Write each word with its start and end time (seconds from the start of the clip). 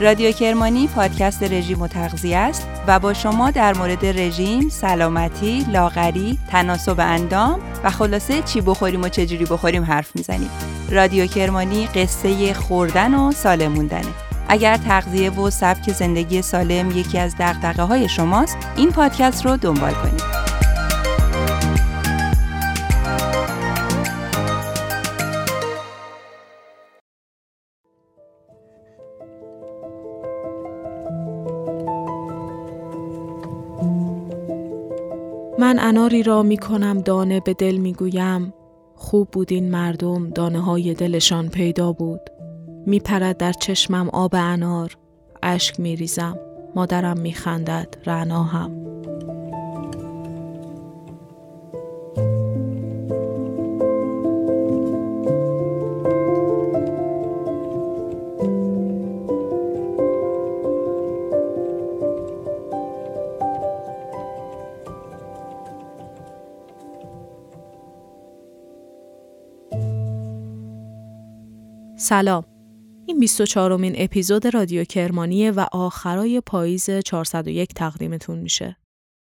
رادیو 0.00 0.32
کرمانی 0.32 0.86
پادکست 0.86 1.42
رژیم 1.42 1.82
و 1.82 1.88
تغذیه 1.88 2.36
است 2.36 2.68
و 2.86 2.98
با 2.98 3.14
شما 3.14 3.50
در 3.50 3.74
مورد 3.74 4.06
رژیم، 4.06 4.68
سلامتی، 4.68 5.66
لاغری، 5.72 6.38
تناسب 6.50 7.00
اندام 7.00 7.60
و 7.84 7.90
خلاصه 7.90 8.42
چی 8.42 8.60
بخوریم 8.60 9.02
و 9.02 9.08
چجوری 9.08 9.44
بخوریم 9.44 9.84
حرف 9.84 10.16
می‌زنیم. 10.16 10.50
رادیو 10.90 11.26
کرمانی 11.26 11.86
قصه 11.86 12.54
خوردن 12.54 13.14
و 13.14 13.32
سالم 13.32 13.72
موندنه. 13.72 14.08
اگر 14.48 14.76
تغذیه 14.76 15.30
و 15.30 15.50
سبک 15.50 15.92
زندگی 15.92 16.42
سالم 16.42 16.90
یکی 16.90 17.18
از 17.18 17.34
دقدقه 17.38 17.82
های 17.82 18.08
شماست، 18.08 18.56
این 18.76 18.90
پادکست 18.90 19.46
رو 19.46 19.56
دنبال 19.56 19.92
کنید. 19.94 20.49
اناری 35.90 36.22
را 36.22 36.42
می 36.42 36.56
کنم 36.56 37.00
دانه 37.00 37.40
به 37.40 37.54
دل 37.54 37.76
می 37.76 37.92
گویم. 37.92 38.54
خوب 38.94 39.28
بود 39.30 39.52
این 39.52 39.70
مردم 39.70 40.30
دانه 40.30 40.60
های 40.60 40.94
دلشان 40.94 41.48
پیدا 41.48 41.92
بود. 41.92 42.20
می 42.86 43.00
پرد 43.00 43.36
در 43.36 43.52
چشمم 43.52 44.08
آب 44.08 44.34
انار. 44.34 44.96
اشک 45.42 45.80
می 45.80 45.96
ریزم. 45.96 46.38
مادرم 46.74 47.20
می 47.20 47.32
خندد 47.32 47.94
رعنا 48.06 48.42
هم. 48.42 48.70
سلام. 72.10 72.44
این 73.06 73.20
24 73.20 73.72
امین 73.72 73.94
اپیزود 73.96 74.54
رادیو 74.54 74.84
کرمانیه 74.84 75.50
و 75.50 75.66
آخرای 75.72 76.40
پاییز 76.40 76.90
401 76.90 77.74
تقدیمتون 77.74 78.38
میشه. 78.38 78.76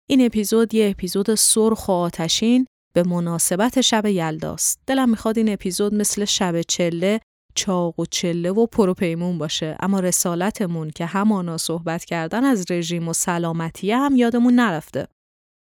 این 0.09 0.27
اپیزود 0.27 0.75
یه 0.75 0.91
اپیزود 0.91 1.35
سرخ 1.35 1.89
و 1.89 1.93
آتشین 1.93 2.67
به 2.95 3.03
مناسبت 3.03 3.81
شب 3.81 4.07
یلداست. 4.07 4.81
دلم 4.87 5.11
می‌خواد 5.11 5.39
این 5.39 5.53
اپیزود 5.53 5.95
مثل 5.95 6.25
شب 6.25 6.61
چله، 6.61 7.21
چاق 7.55 8.01
و 8.01 8.05
چله 8.05 8.51
و 8.51 8.67
پروپیمون 8.67 9.39
باشه 9.39 9.77
اما 9.81 10.01
رسالتمون 10.01 10.91
که 10.91 11.07
همانا 11.07 11.57
صحبت 11.59 12.05
کردن 12.05 12.45
از 12.45 12.71
رژیم 12.71 13.09
و 13.09 13.13
سلامتی 13.13 13.93
هم 13.93 14.17
یادمون 14.17 14.55
نرفته. 14.55 15.09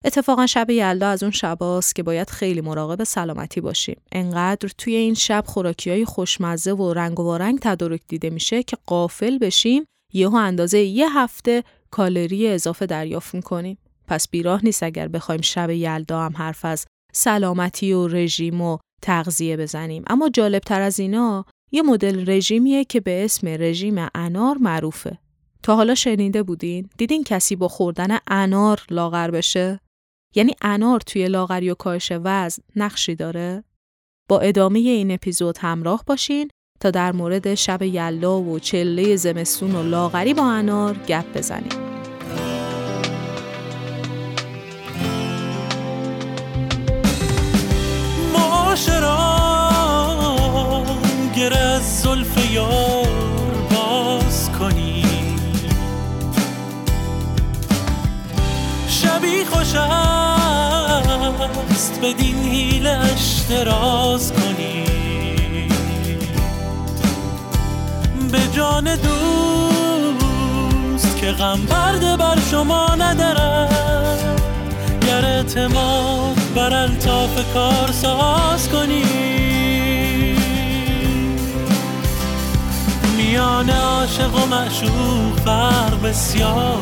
اتفاقا 0.06 0.48
شب 0.48 0.70
یلدا 0.70 1.08
از 1.08 1.24
اون 1.24 1.32
شباست 1.32 1.96
که 1.96 2.04
باید 2.04 2.30
خیلی 2.30 2.62
مراقب 2.62 3.04
سلامتی 3.04 3.62
باشیم. 3.62 4.02
انقدر 4.12 4.70
توی 4.78 4.96
این 4.96 5.14
شب 5.14 5.44
خوراکی 5.48 5.90
های 5.90 6.06
خوشمزه 6.06 6.74
و 6.74 6.94
رنگ 6.94 7.20
و 7.20 7.38
رنگ 7.38 7.60
تدارک 7.62 8.02
دیده 8.08 8.30
میشه 8.30 8.64
که 8.64 8.78
قافل 8.86 9.38
بشیم 9.38 9.86
یهو 10.14 10.36
اندازه 10.36 10.80
یه 10.80 11.18
هفته 11.20 11.64
کالری 11.92 12.48
اضافه 12.48 12.86
دریافت 12.86 13.36
می‌کنیم. 13.36 13.78
پس 14.08 14.30
بیراه 14.30 14.66
نیست 14.66 14.84
اگر 14.84 15.08
بخوایم 15.08 15.42
شب 15.42 15.70
یلدا 15.70 16.22
هم 16.22 16.34
حرف 16.38 16.66
از 16.66 16.86
سلامتی 17.14 17.94
و 17.94 18.08
رژیم 18.08 18.62
و 18.62 18.78
تغذیه 19.02 19.58
بزنیم. 19.58 20.04
اما 20.08 20.30
جالب 20.30 20.62
تر 20.62 20.82
از 20.82 21.00
اینا 21.00 21.46
یه 21.72 21.82
مدل 21.82 22.30
رژیمیه 22.30 22.86
که 22.86 23.00
به 23.00 23.26
اسم 23.26 23.48
رژیم 23.48 24.08
انار 24.16 24.58
معروفه. 24.58 25.18
تا 25.64 25.76
حالا 25.76 25.96
شنیده 25.96 26.44
بودین؟ 26.44 26.90
دیدین 26.98 27.24
کسی 27.24 27.56
با 27.56 27.68
خوردن 27.68 28.18
انار 28.28 28.82
لاغر 28.90 29.32
بشه؟ 29.32 29.80
یعنی 30.36 30.56
انار 30.62 31.00
توی 31.00 31.28
لاغری 31.28 31.70
و 31.70 31.76
کاهش 31.76 32.12
وزن 32.12 32.64
نقشی 32.76 33.16
داره؟ 33.16 33.64
با 34.30 34.40
ادامه 34.40 34.80
این 34.80 35.12
اپیزود 35.12 35.58
همراه 35.58 36.04
باشین 36.08 36.50
تا 36.80 36.92
در 36.92 37.12
مورد 37.12 37.56
شب 37.56 37.82
یلا 37.82 38.42
و 38.42 38.60
چله 38.60 39.16
زمستون 39.16 39.76
و 39.76 39.84
لاغری 39.84 40.34
با 40.34 40.52
انار 40.52 40.98
گپ 40.98 41.38
بزنیم. 41.38 41.92
گر 51.36 51.80
زلف 51.80 52.52
یار 52.52 53.08
باز 53.72 54.52
کنی 54.52 55.06
شبی 58.88 59.46
خوشم 59.46 60.11
بدین 62.02 62.44
هیلش 62.44 63.42
دراز 63.50 64.34
کنی. 64.34 64.86
به 68.32 68.40
جان 68.56 68.96
دوست 68.96 70.18
که 71.18 71.32
غم 71.32 71.60
برده 71.70 72.18
بر 72.18 72.38
شما 72.52 72.96
ندارد 72.96 74.42
گر 75.08 75.26
اعتماد 75.26 76.38
بر 76.56 76.74
الطاف 76.74 77.54
کار 77.54 77.92
ساز 77.92 78.70
کنی. 78.70 79.06
میان 83.18 83.70
عاشق 83.70 84.36
و 84.36 84.46
معشوق 84.46 85.40
فرق 85.46 86.02
بسیار 86.02 86.78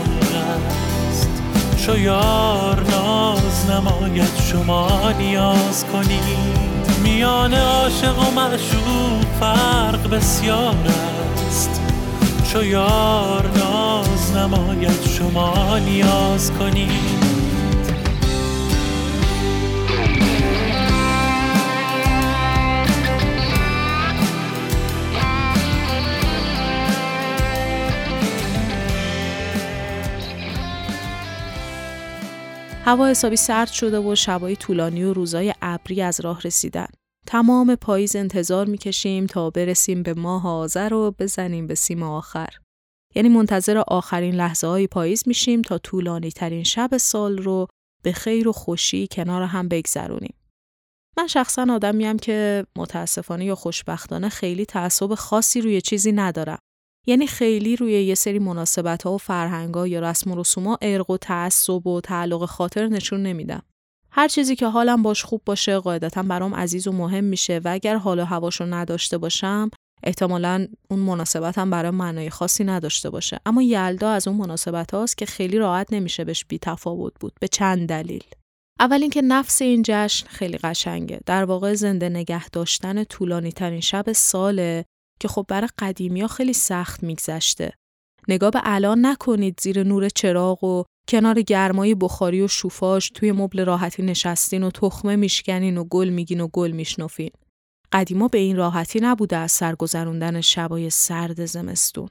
چو 1.90 1.98
یار 1.98 2.80
ناز 2.92 3.70
نماید 3.70 4.36
شما 4.52 5.12
نیاز 5.12 5.86
کنید. 5.86 7.02
میان 7.04 7.54
عاشق 7.54 8.20
و 8.20 8.32
معشوق 8.32 9.26
فرق 9.40 10.10
بسیار 10.10 10.76
است. 11.48 11.82
چو 12.52 12.64
یار 12.64 13.46
ناز 13.58 14.36
نماید 14.36 15.08
شما 15.18 15.78
نیاز 15.78 16.52
کنید. 16.52 17.29
هوا 32.90 33.08
حسابی 33.08 33.36
سرد 33.36 33.68
شده 33.68 34.00
و 34.00 34.16
شبای 34.16 34.56
طولانی 34.56 35.04
و 35.04 35.14
روزای 35.14 35.54
ابری 35.62 36.02
از 36.02 36.20
راه 36.20 36.42
رسیدن. 36.42 36.88
تمام 37.28 37.76
پاییز 37.76 38.16
انتظار 38.16 38.66
می‌کشیم 38.66 39.26
تا 39.26 39.50
برسیم 39.50 40.04
به 40.04 40.14
ماه 40.14 40.48
آذر 40.48 40.94
و 40.94 41.12
بزنیم 41.20 41.68
به 41.68 41.76
سیم 41.76 42.04
آخر. 42.04 42.50
یعنی 43.16 43.30
منتظر 43.30 43.78
آخرین 43.88 44.36
لحظه 44.36 44.68
های 44.68 44.88
پاییز 44.88 45.24
میشیم 45.26 45.62
تا 45.62 45.78
طولانی 45.78 46.32
ترین 46.32 46.64
شب 46.64 46.98
سال 46.98 47.38
رو 47.38 47.68
به 48.04 48.12
خیر 48.12 48.48
و 48.48 48.52
خوشی 48.52 49.08
کنار 49.12 49.42
هم 49.42 49.68
بگذرونیم. 49.68 50.36
من 51.18 51.28
شخصا 51.28 51.68
آدمیم 51.70 52.20
که 52.20 52.66
متاسفانه 52.76 53.46
یا 53.46 53.56
خوشبختانه 53.56 54.30
خیلی 54.30 54.66
تعصب 54.66 55.16
خاصی 55.16 55.62
روی 55.62 55.82
چیزی 55.82 56.12
ندارم. 56.12 56.60
یعنی 57.08 57.28
خیلی 57.28 57.76
روی 57.76 58.04
یه 58.04 58.16
سری 58.16 58.40
مناسبت 58.40 59.04
ها 59.04 59.14
و 59.14 59.18
فرهنگ 59.18 59.74
ها 59.76 59.88
یا 59.88 60.00
رسم 60.00 60.32
و 60.32 60.36
رسوم 60.36 60.78
ارق 60.82 61.10
و 61.10 61.18
تعصب 61.18 61.88
و 61.88 62.02
تعلق 62.02 62.46
خاطر 62.46 62.88
نشون 62.88 63.24
نمیدم. 63.24 63.62
هر 64.12 64.28
چیزی 64.28 64.56
که 64.56 64.68
حالم 64.68 65.04
باش 65.04 65.24
خوب 65.24 65.42
باشه 65.46 65.80
قاعدتا 65.80 66.24
برام 66.24 66.56
عزیز 66.56 66.88
و 66.88 66.92
مهم 66.92 67.24
میشه 67.24 67.62
و 67.64 67.68
اگر 67.72 67.96
حال 67.96 68.20
و 68.20 68.26
هواشو 68.26 68.66
نداشته 68.66 69.18
باشم 69.18 69.70
احتمالا 70.04 70.68
اون 70.90 71.00
مناسبت 71.00 71.58
هم 71.58 71.70
برای 71.70 71.92
معنای 71.92 72.30
خاصی 72.30 72.64
نداشته 72.64 73.10
باشه. 73.10 73.40
اما 73.46 73.62
یلدا 73.62 74.12
از 74.12 74.28
اون 74.28 74.38
مناسبت 74.38 74.94
هاست 74.94 75.18
که 75.18 75.26
خیلی 75.26 75.58
راحت 75.58 75.94
نمیشه 75.94 76.24
بهش 76.24 76.46
بی 76.46 76.60
تفاوت 76.60 77.14
بود 77.20 77.34
به 77.40 77.48
چند 77.48 77.90
دلیل. 77.90 78.24
اول 78.80 79.02
اینکه 79.02 79.22
نفس 79.22 79.62
این 79.62 79.84
جشن 79.86 80.28
خیلی 80.28 80.58
قشنگه. 80.58 81.20
در 81.26 81.44
واقع 81.44 81.74
زنده 81.74 82.10
نگه 82.10 82.50
داشتن 82.50 83.04
طولانی 83.04 83.52
ترین 83.52 83.82
شب 83.82 84.12
ساله 84.12 84.86
که 85.20 85.28
خب 85.28 85.46
برای 85.48 85.70
قدیمی 85.80 86.22
ها 86.22 86.28
خیلی 86.28 86.54
سخت 86.54 87.04
میگذشته. 87.04 87.74
نگاه 88.28 88.52
به 88.52 88.62
الان 88.64 89.06
نکنید 89.06 89.60
زیر 89.62 89.84
نور 89.84 90.10
چراغ 90.10 90.64
و 90.64 90.84
کنار 91.08 91.42
گرمای 91.42 91.96
بخاری 91.96 92.42
و 92.42 92.48
شوفاش 92.48 93.10
توی 93.10 93.32
مبل 93.32 93.66
راحتی 93.66 94.04
نشستین 94.04 94.64
و 94.64 94.72
تخمه 94.72 95.16
میشکنین 95.16 95.78
و 95.78 95.84
گل 95.84 96.10
میگین 96.10 96.42
و 96.42 96.48
گل 96.48 96.72
میشنفین. 96.72 97.32
قدیما 97.92 98.28
به 98.28 98.38
این 98.38 98.58
راحتی 98.58 99.00
نبوده 99.00 99.38
از 99.38 99.52
سرگذروندن 99.52 100.42
شبای 100.42 100.90
سرد 100.90 101.46
زمستون. 101.46 102.10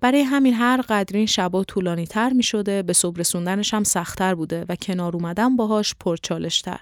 برای 0.00 0.22
همین 0.22 0.54
هر 0.54 0.80
قدر 0.88 1.16
این 1.16 1.26
شبا 1.26 1.64
طولانی 1.64 2.06
تر 2.06 2.32
می 2.32 2.42
شده 2.42 2.82
به 2.82 2.92
صبح 2.92 3.20
رسوندنش 3.20 3.74
هم 3.74 3.84
سختتر 3.84 4.34
بوده 4.34 4.64
و 4.68 4.76
کنار 4.76 5.16
اومدن 5.16 5.56
باهاش 5.56 5.94
پرچالشتر. 6.00 6.80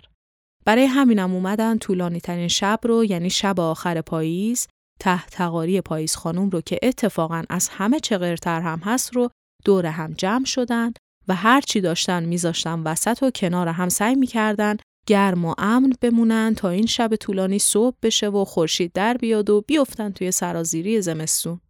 برای 0.65 0.85
همینم 0.85 1.35
اومدن 1.35 1.79
طولانی 1.79 2.21
ترین 2.21 2.49
شب 2.49 2.81
رو 2.83 3.05
یعنی 3.05 3.31
شب 3.31 3.61
آخر 3.61 4.01
پاییز 4.01 4.69
ته 5.01 5.27
تقاری 5.27 5.81
پاییز 5.81 6.17
خانوم 6.17 6.51
رو 6.51 6.61
که 6.61 6.79
اتفاقا 6.83 7.43
از 7.49 7.69
همه 7.69 8.01
چغرتر 8.01 8.61
هم 8.61 8.79
هست 8.79 9.17
رو 9.17 9.31
دور 9.65 9.87
هم 9.87 10.13
جمع 10.13 10.45
شدن 10.45 10.93
و 11.29 11.35
هر 11.35 11.61
چی 11.61 11.81
داشتن 11.81 12.25
میذاشتن 12.25 12.81
وسط 12.81 13.23
و 13.23 13.31
کنار 13.31 13.69
هم 13.69 13.89
سعی 13.89 14.15
می‌کردن 14.15 14.77
گرم 15.07 15.45
و 15.45 15.55
امن 15.59 15.93
بمونن 16.01 16.55
تا 16.55 16.69
این 16.69 16.87
شب 16.87 17.17
طولانی 17.17 17.59
صبح 17.59 17.97
بشه 18.03 18.29
و 18.29 18.45
خورشید 18.45 18.93
در 18.93 19.17
بیاد 19.17 19.51
و 19.51 19.61
بیفتن 19.61 20.11
توی 20.13 20.31
سرازیری 20.31 21.03
زمستون. 21.03 21.61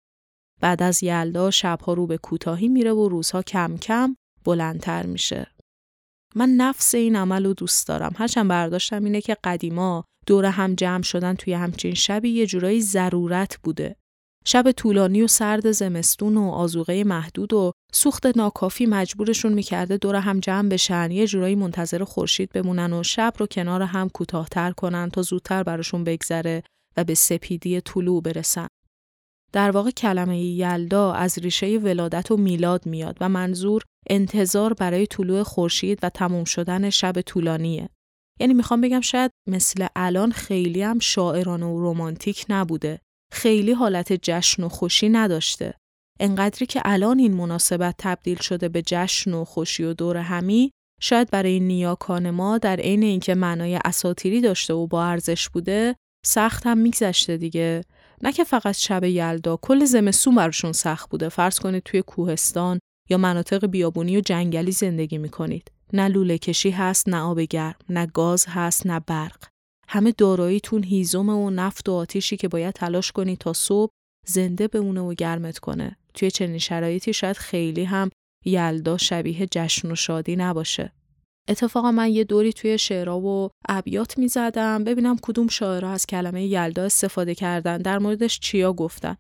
بعد 0.61 0.83
از 0.83 1.03
یلدا 1.03 1.51
شبها 1.51 1.93
رو 1.93 2.07
به 2.07 2.19
کوتاهی 2.19 2.69
میره 2.69 2.93
و 2.93 3.09
روزها 3.09 3.43
کم 3.43 3.77
کم 3.77 4.17
بلندتر 4.45 5.07
میشه. 5.07 5.54
من 6.35 6.49
نفس 6.49 6.95
این 6.95 7.17
عمل 7.17 7.45
رو 7.45 7.55
دوست 7.55 7.89
دارم. 7.89 8.13
هرچند 8.17 8.49
برداشتم 8.49 9.05
اینه 9.05 9.21
که 9.21 9.37
قدیما 9.45 10.05
دور 10.27 10.45
هم 10.45 10.75
جمع 10.75 11.03
شدن 11.03 11.35
توی 11.35 11.53
همچین 11.53 11.95
شبی 11.95 12.29
یه 12.29 12.47
جورایی 12.47 12.83
ضرورت 12.83 13.59
بوده. 13.63 13.97
شب 14.47 14.73
طولانی 14.73 15.23
و 15.23 15.27
سرد 15.27 15.71
زمستون 15.71 16.37
و 16.37 16.51
آزوغه 16.51 17.05
محدود 17.05 17.53
و 17.53 17.73
سوخت 17.93 18.37
ناکافی 18.37 18.87
مجبورشون 18.87 19.53
می‌کرده 19.53 19.97
دور 19.97 20.17
هم 20.17 20.41
جمع 20.41 20.69
بشن 20.69 21.11
یه 21.11 21.27
جورایی 21.27 21.55
منتظر 21.55 22.05
خورشید 22.05 22.53
بمونن 22.53 22.93
و 22.93 23.03
شب 23.03 23.33
رو 23.39 23.47
کنار 23.47 23.83
هم 23.83 24.09
کوتاهتر 24.09 24.71
کنن 24.71 25.11
تا 25.11 25.23
زودتر 25.23 25.63
براشون 25.63 26.05
بگذره 26.05 26.63
و 26.97 27.05
به 27.05 27.15
سپیدی 27.15 27.81
طلوع 27.81 28.23
برسن. 28.23 28.69
در 29.55 29.71
واقع 29.71 29.91
کلمه 29.91 30.41
یلدا 30.41 31.13
از 31.13 31.39
ریشه 31.39 31.79
ولادت 31.79 32.31
و 32.31 32.37
میلاد 32.37 32.87
میاد 32.87 33.17
و 33.21 33.29
منظور 33.29 33.83
انتظار 34.11 34.75
برای 34.75 35.07
طلوع 35.07 35.43
خورشید 35.43 35.99
و 36.03 36.09
تموم 36.09 36.45
شدن 36.45 36.91
شب 36.91 37.21
طولانیه. 37.21 37.89
یعنی 38.41 38.55
می‌خوام 38.55 38.81
بگم 38.81 39.01
شاید 39.01 39.31
مثل 39.49 39.87
الان 39.97 40.33
خیلی 40.33 40.83
هم 40.83 40.99
شاعرانه 40.99 41.67
و 41.67 41.81
رومانتیک 41.81 42.47
نبوده. 42.49 43.01
خیلی 43.33 43.73
حالت 43.73 44.13
جشن 44.13 44.65
و 44.65 44.69
خوشی 44.69 45.09
نداشته. 45.09 45.75
انقدری 46.21 46.67
که 46.67 46.83
الان 46.85 47.19
این 47.19 47.35
مناسبت 47.35 47.95
تبدیل 47.99 48.39
شده 48.39 48.69
به 48.69 48.83
جشن 48.87 49.35
و 49.35 49.45
خوشی 49.45 49.85
و 49.85 49.95
دور 49.95 50.17
همی 50.17 50.71
شاید 51.01 51.31
برای 51.31 51.61
نیاکان 51.61 52.31
ما 52.31 52.59
در 52.59 52.77
عین 52.77 53.03
اینکه 53.03 53.35
معنای 53.35 53.79
اساتیری 53.85 54.41
داشته 54.41 54.75
و 54.75 54.87
با 54.87 55.05
ارزش 55.05 55.49
بوده 55.49 55.97
سخت 56.27 56.67
هم 56.67 56.79
میگذشته 56.79 57.37
دیگه 57.37 57.85
نه 58.23 58.33
که 58.33 58.45
فقط 58.45 58.77
شب 58.77 59.05
یلدا 59.05 59.57
کل 59.57 59.85
زمستون 59.85 60.35
براشون 60.35 60.73
سخت 60.73 61.11
بوده. 61.11 61.29
فرض 61.29 61.59
کنید 61.59 61.83
توی 61.83 62.03
کوهستان 62.03 62.79
یا 63.11 63.19
مناطق 63.19 63.67
بیابونی 63.67 64.17
و 64.17 64.21
جنگلی 64.21 64.73
زندگی 64.73 65.19
می‌کنید. 65.19 65.71
نه 65.93 66.09
لوله 66.09 66.39
کشی 66.39 66.71
هست 66.71 67.09
نه 67.09 67.21
آب 67.21 67.41
گرم 67.41 67.75
نه 67.89 68.07
گاز 68.07 68.47
هست 68.49 68.87
نه 68.87 69.01
برق. 69.01 69.45
همه 69.89 70.13
داراییتون 70.13 70.85
هیزم 70.85 71.29
و 71.29 71.51
نفت 71.51 71.89
و 71.89 71.93
آتیشی 71.93 72.37
که 72.37 72.49
باید 72.49 72.75
تلاش 72.75 73.13
کنید 73.13 73.39
تا 73.39 73.53
صبح 73.53 73.91
زنده 74.27 74.69
بمونه 74.69 75.01
و 75.01 75.15
گرمت 75.15 75.59
کنه. 75.59 75.97
توی 76.15 76.31
چنین 76.31 76.59
شرایطی 76.59 77.13
شاید 77.13 77.37
خیلی 77.37 77.85
هم 77.85 78.11
یلدا 78.45 78.97
شبیه 78.97 79.47
جشن 79.51 79.91
و 79.91 79.95
شادی 79.95 80.37
نباشه. 80.37 80.93
اتفاقا 81.49 81.93
من 81.93 82.11
یه 82.11 82.25
دوری 82.25 82.53
توی 82.53 82.79
شعرها 82.79 83.21
و 83.21 83.51
ابیات 83.69 84.19
می‌زدم 84.19 84.85
ببینم 84.85 85.17
کدوم 85.23 85.49
شاعرها 85.49 85.91
از 85.91 86.07
کلمه 86.07 86.47
یلدا 86.47 86.85
استفاده 86.85 87.35
کردن 87.35 87.79
در 87.79 87.99
موردش 87.99 88.41
چیا 88.41 88.73
گفتن. 88.73 89.17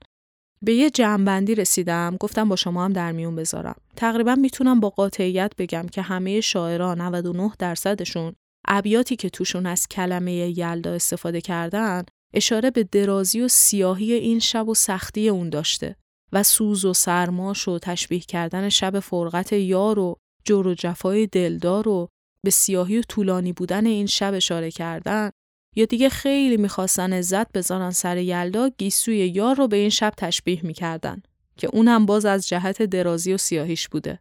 به 0.62 0.74
یه 0.74 0.90
جمعبندی 0.90 1.54
رسیدم 1.54 2.16
گفتم 2.20 2.48
با 2.48 2.56
شما 2.56 2.84
هم 2.84 2.92
در 2.92 3.12
میون 3.12 3.36
بذارم. 3.36 3.76
تقریبا 3.96 4.34
می‌تونم 4.34 4.80
با 4.80 4.90
قاطعیت 4.90 5.52
بگم 5.58 5.86
که 5.92 6.02
همه 6.02 6.40
شاعران 6.40 7.00
99 7.00 7.52
درصدشون 7.58 8.32
ابیاتی 8.68 9.16
که 9.16 9.30
توشون 9.30 9.66
از 9.66 9.88
کلمه 9.88 10.32
یلدا 10.32 10.92
استفاده 10.92 11.40
کردن 11.40 12.04
اشاره 12.34 12.70
به 12.70 12.84
درازی 12.84 13.40
و 13.40 13.48
سیاهی 13.48 14.12
این 14.12 14.38
شب 14.38 14.68
و 14.68 14.74
سختی 14.74 15.28
اون 15.28 15.50
داشته 15.50 15.96
و 16.32 16.42
سوز 16.42 16.84
و 16.84 16.92
سرماش 16.94 17.68
و 17.68 17.78
تشبیه 17.78 18.20
کردن 18.20 18.68
شب 18.68 19.00
فرقت 19.00 19.52
یار 19.52 19.98
و 19.98 20.16
جور 20.44 20.66
و 20.66 20.74
جفای 20.74 21.26
دلدار 21.26 21.88
و 21.88 22.08
به 22.44 22.50
سیاهی 22.50 22.98
و 22.98 23.02
طولانی 23.02 23.52
بودن 23.52 23.86
این 23.86 24.06
شب 24.06 24.34
اشاره 24.34 24.70
کردن 24.70 25.30
یا 25.76 25.84
دیگه 25.84 26.08
خیلی 26.08 26.56
می‌خواستن 26.56 27.12
عزت 27.12 27.52
بذارن 27.52 27.90
سر 27.90 28.16
یلدا 28.16 28.68
گیسوی 28.78 29.16
یار 29.16 29.56
رو 29.56 29.68
به 29.68 29.76
این 29.76 29.90
شب 29.90 30.12
تشبیه 30.16 30.66
می‌کردن 30.66 31.22
که 31.56 31.68
اونم 31.72 32.06
باز 32.06 32.24
از 32.24 32.48
جهت 32.48 32.82
درازی 32.82 33.32
و 33.32 33.38
سیاهیش 33.38 33.88
بوده. 33.88 34.20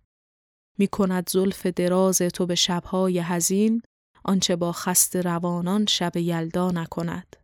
می‌کند 0.77 1.29
زلف 1.29 1.65
دراز 1.65 2.17
تو 2.17 2.45
به 2.45 2.55
شبهای 2.55 3.19
هزین 3.19 3.81
آنچه 4.25 4.55
با 4.55 4.71
خست 4.71 5.15
روانان 5.15 5.85
شب 5.85 6.17
یلدا 6.17 6.71
نکند. 6.71 7.35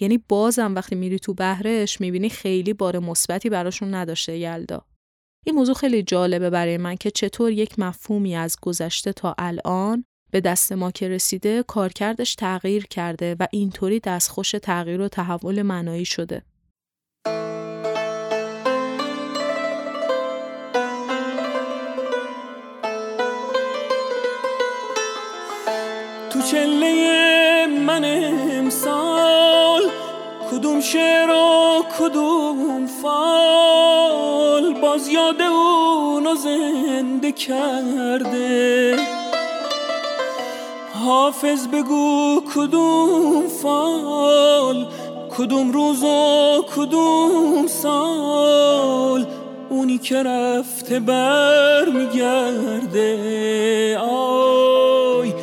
یعنی 0.00 0.18
بازم 0.28 0.74
وقتی 0.74 0.94
میری 0.94 1.18
تو 1.18 1.34
بهرش 1.34 2.00
می‌بینی 2.00 2.28
خیلی 2.28 2.72
بار 2.72 2.98
مثبتی 2.98 3.50
براشون 3.50 3.94
نداشته 3.94 4.38
یلدا. 4.38 4.84
این 5.46 5.54
موضوع 5.54 5.74
خیلی 5.74 6.02
جالبه 6.02 6.50
برای 6.50 6.76
من 6.76 6.96
که 6.96 7.10
چطور 7.10 7.52
یک 7.52 7.78
مفهومی 7.78 8.36
از 8.36 8.56
گذشته 8.62 9.12
تا 9.12 9.34
الان 9.38 10.04
به 10.30 10.40
دست 10.40 10.72
ما 10.72 10.90
که 10.90 11.08
رسیده 11.08 11.62
کارکردش 11.62 12.34
تغییر 12.34 12.86
کرده 12.86 13.36
و 13.40 13.46
اینطوری 13.50 14.00
دستخوش 14.00 14.50
تغییر 14.50 15.00
و 15.00 15.08
تحول 15.08 15.62
معنایی 15.62 16.04
شده. 16.04 16.42
تو 26.30 26.42
چله 26.50 27.66
من 27.66 28.04
امسال 28.04 29.82
کدوم 30.50 30.80
شعر 30.80 31.30
و 31.30 31.84
کدوم 31.98 32.86
فال 32.86 34.80
باز 34.80 35.08
یاد 35.08 35.42
اونو 35.42 36.34
زنده 36.34 37.32
کرده 37.32 39.17
حافظ 41.04 41.66
بگو 41.66 42.40
کدوم 42.54 43.48
فال 43.62 44.86
کدوم 45.38 45.72
روز 45.72 46.02
و 46.02 46.64
کدوم 46.76 47.66
سال. 47.66 49.26
اونی 49.68 49.98
که 49.98 50.22
رفته 50.22 51.00
بر 51.00 51.84
میگرده 51.88 53.08
آی. 53.98 55.34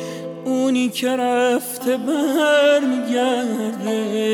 اونی 0.44 0.88
که 0.88 1.08
رفته 1.08 1.96
بر 1.96 2.80
میگرده 2.80 4.26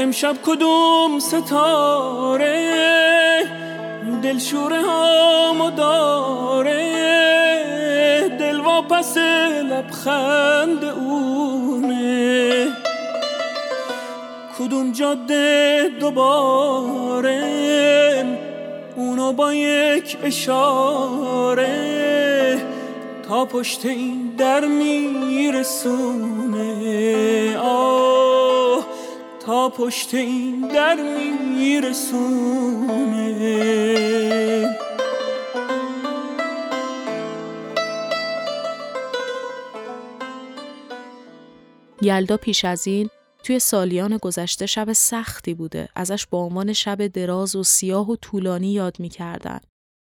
امشب 0.00 0.36
کدوم 0.44 1.18
ستاره؟ 1.18 2.60
دلشوره 4.22 4.80
ها 4.80 5.70
داره. 5.76 6.78
دل 8.38 8.60
واپس 8.60 9.16
لبخند 9.70 10.84
اونه. 10.84 12.68
کدوم 14.58 14.92
جاده 14.92 15.90
دوباره؟ 16.00 17.44
اونو 18.96 19.32
با 19.32 19.54
یک 19.54 20.18
اشاره. 20.22 21.70
تا 23.28 23.44
پشت 23.44 23.86
این 23.86 24.34
در 24.38 24.64
میرسونه. 24.64 26.39
پشت 29.68 30.14
این 30.14 30.68
در 30.68 30.96
میرسونه 31.54 33.20
یلدا 42.02 42.36
پیش 42.36 42.64
از 42.64 42.86
این 42.86 43.10
توی 43.44 43.58
سالیان 43.58 44.16
گذشته 44.16 44.66
شب 44.66 44.92
سختی 44.92 45.54
بوده. 45.54 45.88
ازش 45.94 46.26
با 46.26 46.38
عنوان 46.38 46.72
شب 46.72 47.06
دراز 47.06 47.56
و 47.56 47.62
سیاه 47.62 48.10
و 48.10 48.16
طولانی 48.16 48.72
یاد 48.72 49.00
می‌کردن. 49.00 49.60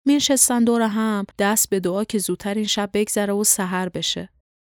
میرشستن 0.06 0.64
دور 0.64 0.82
هم 0.82 1.26
دست 1.38 1.70
به 1.70 1.80
دعا 1.80 2.04
که 2.04 2.18
زودتر 2.18 2.54
این 2.54 2.66
شب 2.66 2.90
بگذره 2.94 3.32
و 3.32 3.44
سحر 3.44 3.88
بشه. 3.88 4.28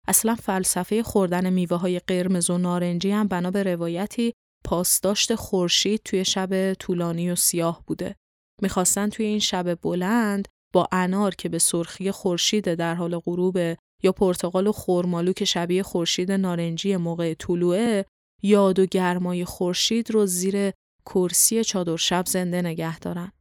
اصلا 0.09 0.35
فلسفه 0.35 1.03
خوردن 1.03 1.51
میوه 1.51 1.77
های 1.77 1.99
قرمز 1.99 2.51
و 2.51 2.59
نارنجی 2.59 3.11
هم 3.11 3.29
بنا 3.29 3.51
به 3.51 3.63
روایتی 3.63 4.35
پاسداشت 4.67 5.35
خورشید 5.35 6.01
توی 6.05 6.25
شب 6.25 6.75
طولانی 6.75 7.31
و 7.31 7.35
سیاه 7.35 7.83
بوده. 7.87 8.17
می‌خواستن 8.63 9.09
توی 9.09 9.27
این 9.27 9.39
شب 9.39 9.75
بلند 9.83 10.49
با 10.75 10.89
انار 10.93 11.35
که 11.35 11.49
به 11.49 11.59
سرخی 11.59 12.11
خورشید 12.11 12.75
در 12.75 12.95
حال 12.95 13.19
غروب 13.19 13.59
یا 14.03 14.13
پرتقال 14.13 14.67
و 14.67 14.73
خرمالو 14.73 15.33
که 15.33 15.45
شبیه 15.45 15.83
خورشید 15.83 16.33
نارنجی 16.33 16.97
موقع 16.97 17.35
طلوعه 17.35 18.05
یاد 18.43 18.79
و 18.79 18.87
گرمای 18.87 19.45
خورشید 19.45 20.11
رو 20.11 20.27
زیر 20.27 20.71
کرسی 21.07 21.65
چادر 21.65 21.97
شب 21.97 22.27
زنده 22.27 22.63
نگه 22.63 22.99
دارن. 22.99 23.33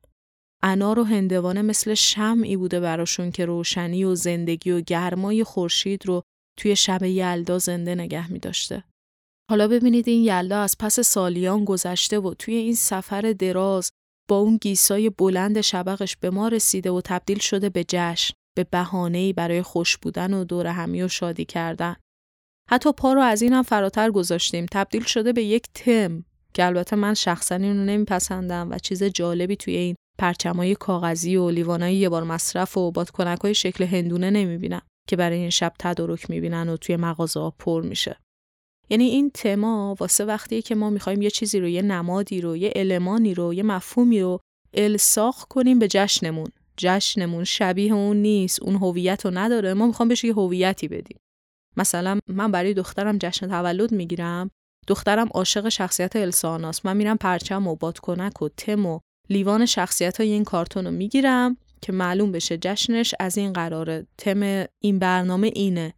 انار 0.64 1.00
و 1.00 1.04
هندوانه 1.04 1.62
مثل 1.62 1.94
شمعی 1.94 2.58
بوده 2.58 2.80
براشون 2.80 3.32
که 3.32 3.46
روشنی 3.46 4.04
و 4.04 4.16
زندگی 4.16 4.72
و 4.72 4.82
گرمای 4.82 5.44
خورشید 5.44 6.06
رو 6.06 6.24
توی 6.60 6.76
شب 6.76 7.04
یلدا 7.04 7.60
زنده 7.60 7.96
نگه 7.96 8.32
می 8.32 8.40
داشته. 8.40 8.84
حالا 9.50 9.68
ببینید 9.68 10.10
این 10.10 10.24
یلدا 10.24 10.62
از 10.62 10.76
پس 10.80 11.00
سالیان 11.00 11.66
گذشته 11.66 12.20
و 12.20 12.34
توی 12.34 12.56
این 12.56 12.76
سفر 12.76 13.36
دراز 13.40 13.90
با 14.30 14.38
اون 14.38 14.58
گیسای 14.58 15.10
بلند 15.10 15.62
شبقش 15.62 16.18
به 16.18 16.30
ما 16.30 16.48
رسیده 16.48 16.92
و 16.92 17.02
تبدیل 17.06 17.40
شده 17.40 17.70
به 17.70 17.86
جشن، 17.88 18.34
به 18.58 18.64
بهانه‌ای 18.64 19.34
برای 19.34 19.62
خوش 19.62 19.98
بودن 19.98 20.34
و 20.34 20.44
دور 20.44 20.68
همی 20.68 21.02
و 21.02 21.08
شادی 21.08 21.46
کردن. 21.46 21.96
حتی 22.70 22.92
پا 22.92 23.14
رو 23.14 23.22
از 23.22 23.42
اینم 23.42 23.64
فراتر 23.64 24.12
گذاشتیم 24.12 24.66
تبدیل 24.72 25.04
شده 25.04 25.34
به 25.34 25.44
یک 25.44 25.66
تم 25.74 26.26
که 26.54 26.66
البته 26.66 26.96
من 26.96 27.14
شخصا 27.14 27.56
اینو 27.56 27.86
نمیپسندم 27.86 28.72
و 28.72 28.78
چیز 28.78 29.04
جالبی 29.04 29.56
توی 29.56 29.76
این 29.76 29.96
پرچمای 30.20 30.76
کاغذی 30.76 31.36
و 31.36 31.50
لیوانای 31.50 31.96
یه 31.96 32.10
بار 32.10 32.24
مصرف 32.24 32.78
و 32.78 32.92
بادکنکای 32.92 33.56
شکل 33.56 33.84
هندونه 33.84 34.30
نمی‌بینم 34.30 34.82
که 35.10 35.16
برای 35.16 35.40
این 35.40 35.50
شب 35.50 35.74
تدارک 35.80 36.30
می‌بینن 36.30 36.70
و 36.70 36.78
توی 36.78 36.96
مغازه 36.96 37.52
پر 37.60 37.82
میشه. 37.82 38.18
یعنی 38.90 39.04
این 39.04 39.32
تما 39.34 39.96
واسه 40.00 40.26
وقتیه 40.26 40.62
که 40.62 40.76
ما 40.76 40.90
می‌خوایم 40.90 41.22
یه 41.22 41.30
چیزی 41.30 41.60
رو 41.60 41.68
یه 41.68 41.82
نمادی 41.82 42.42
رو 42.42 42.58
یه 42.58 42.74
المانی 42.76 43.34
رو 43.34 43.54
یه 43.54 43.64
مفهومی 43.64 44.22
رو 44.22 44.40
الساخ 44.74 45.46
کنیم 45.46 45.80
به 45.80 45.88
جشنمون. 45.88 46.48
جشنمون 46.78 47.44
شبیه 47.44 47.94
اون 47.94 48.18
نیست 48.18 48.64
اون 48.64 48.76
هویت 48.76 49.26
رو 49.26 49.32
نداره. 49.32 49.74
ما 49.74 49.88
می‌خوام 49.88 50.10
بهش 50.10 50.24
یه 50.24 50.34
هویتی 50.34 50.88
بدیم. 50.88 51.18
مثلا 51.78 52.20
من 52.28 52.52
برای 52.52 52.74
دخترم 52.74 53.18
جشن 53.18 53.48
تولد 53.48 53.92
می‌گیرم 53.92 54.52
دخترم 54.88 55.28
عاشق 55.34 55.70
شخصیت 55.70 56.16
الساناست. 56.16 56.86
من 56.86 56.98
میرم 56.98 57.18
پرچم 57.18 57.68
و 57.68 57.76
بادکنک 57.76 58.42
و 58.42 58.50
تم 58.50 58.86
و 58.86 59.00
لیوان 59.30 59.66
شخصیت 59.66 60.22
های 60.22 60.32
این 60.32 60.44
کارتون 60.44 60.86
رو 60.86 60.92
می‌گیرم 60.92 61.58
که 61.82 61.92
معلوم 61.92 62.32
بشه 62.32 62.58
جشنش 62.58 63.16
از 63.20 63.38
این 63.38 63.54
قراره. 63.54 64.08
تم 64.18 64.66
این 64.80 65.00
برنامه 65.00 65.52
اینه. 65.56 65.94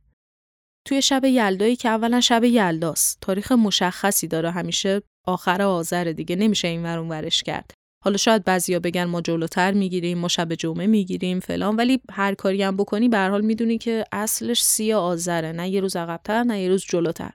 توی 0.88 1.02
شب 1.02 1.26
یلدایی 1.26 1.76
که 1.76 1.90
اولا 1.90 2.22
شب 2.22 2.44
یلداست. 2.44 3.18
تاریخ 3.22 3.52
مشخصی 3.52 4.28
داره. 4.28 4.52
همیشه 4.52 5.02
آخر 5.28 5.62
آذر 5.62 6.04
دیگه. 6.04 6.36
نمیشه 6.36 6.68
این 6.68 6.84
ورون 6.84 7.10
ورش 7.10 7.44
کرد. 7.44 7.72
حالا 8.04 8.18
شاید 8.18 8.44
بعضیا 8.44 8.80
بگن 8.80 9.04
ما 9.04 9.22
جلوتر 9.22 9.72
می‌گیریم 9.72 10.18
ما 10.18 10.28
شب 10.28 10.54
جمعه 10.54 10.88
می‌گیریم 10.88 11.40
فلان. 11.40 11.76
ولی 11.76 12.02
هر 12.12 12.34
کاری 12.34 12.64
هم 12.64 12.78
بکنی 12.78 13.10
به 13.10 13.18
حال 13.18 13.42
می‌دونی 13.42 13.78
که 13.78 14.04
اصلش 14.12 14.64
سی 14.64 14.94
آذره. 14.94 15.52
نه 15.52 15.70
یه 15.70 15.82
روز 15.82 15.96
عقبتر 15.96 16.44
نه 16.44 16.62
یه 16.62 16.70
روز 16.70 16.86
جلوتر. 16.90 17.32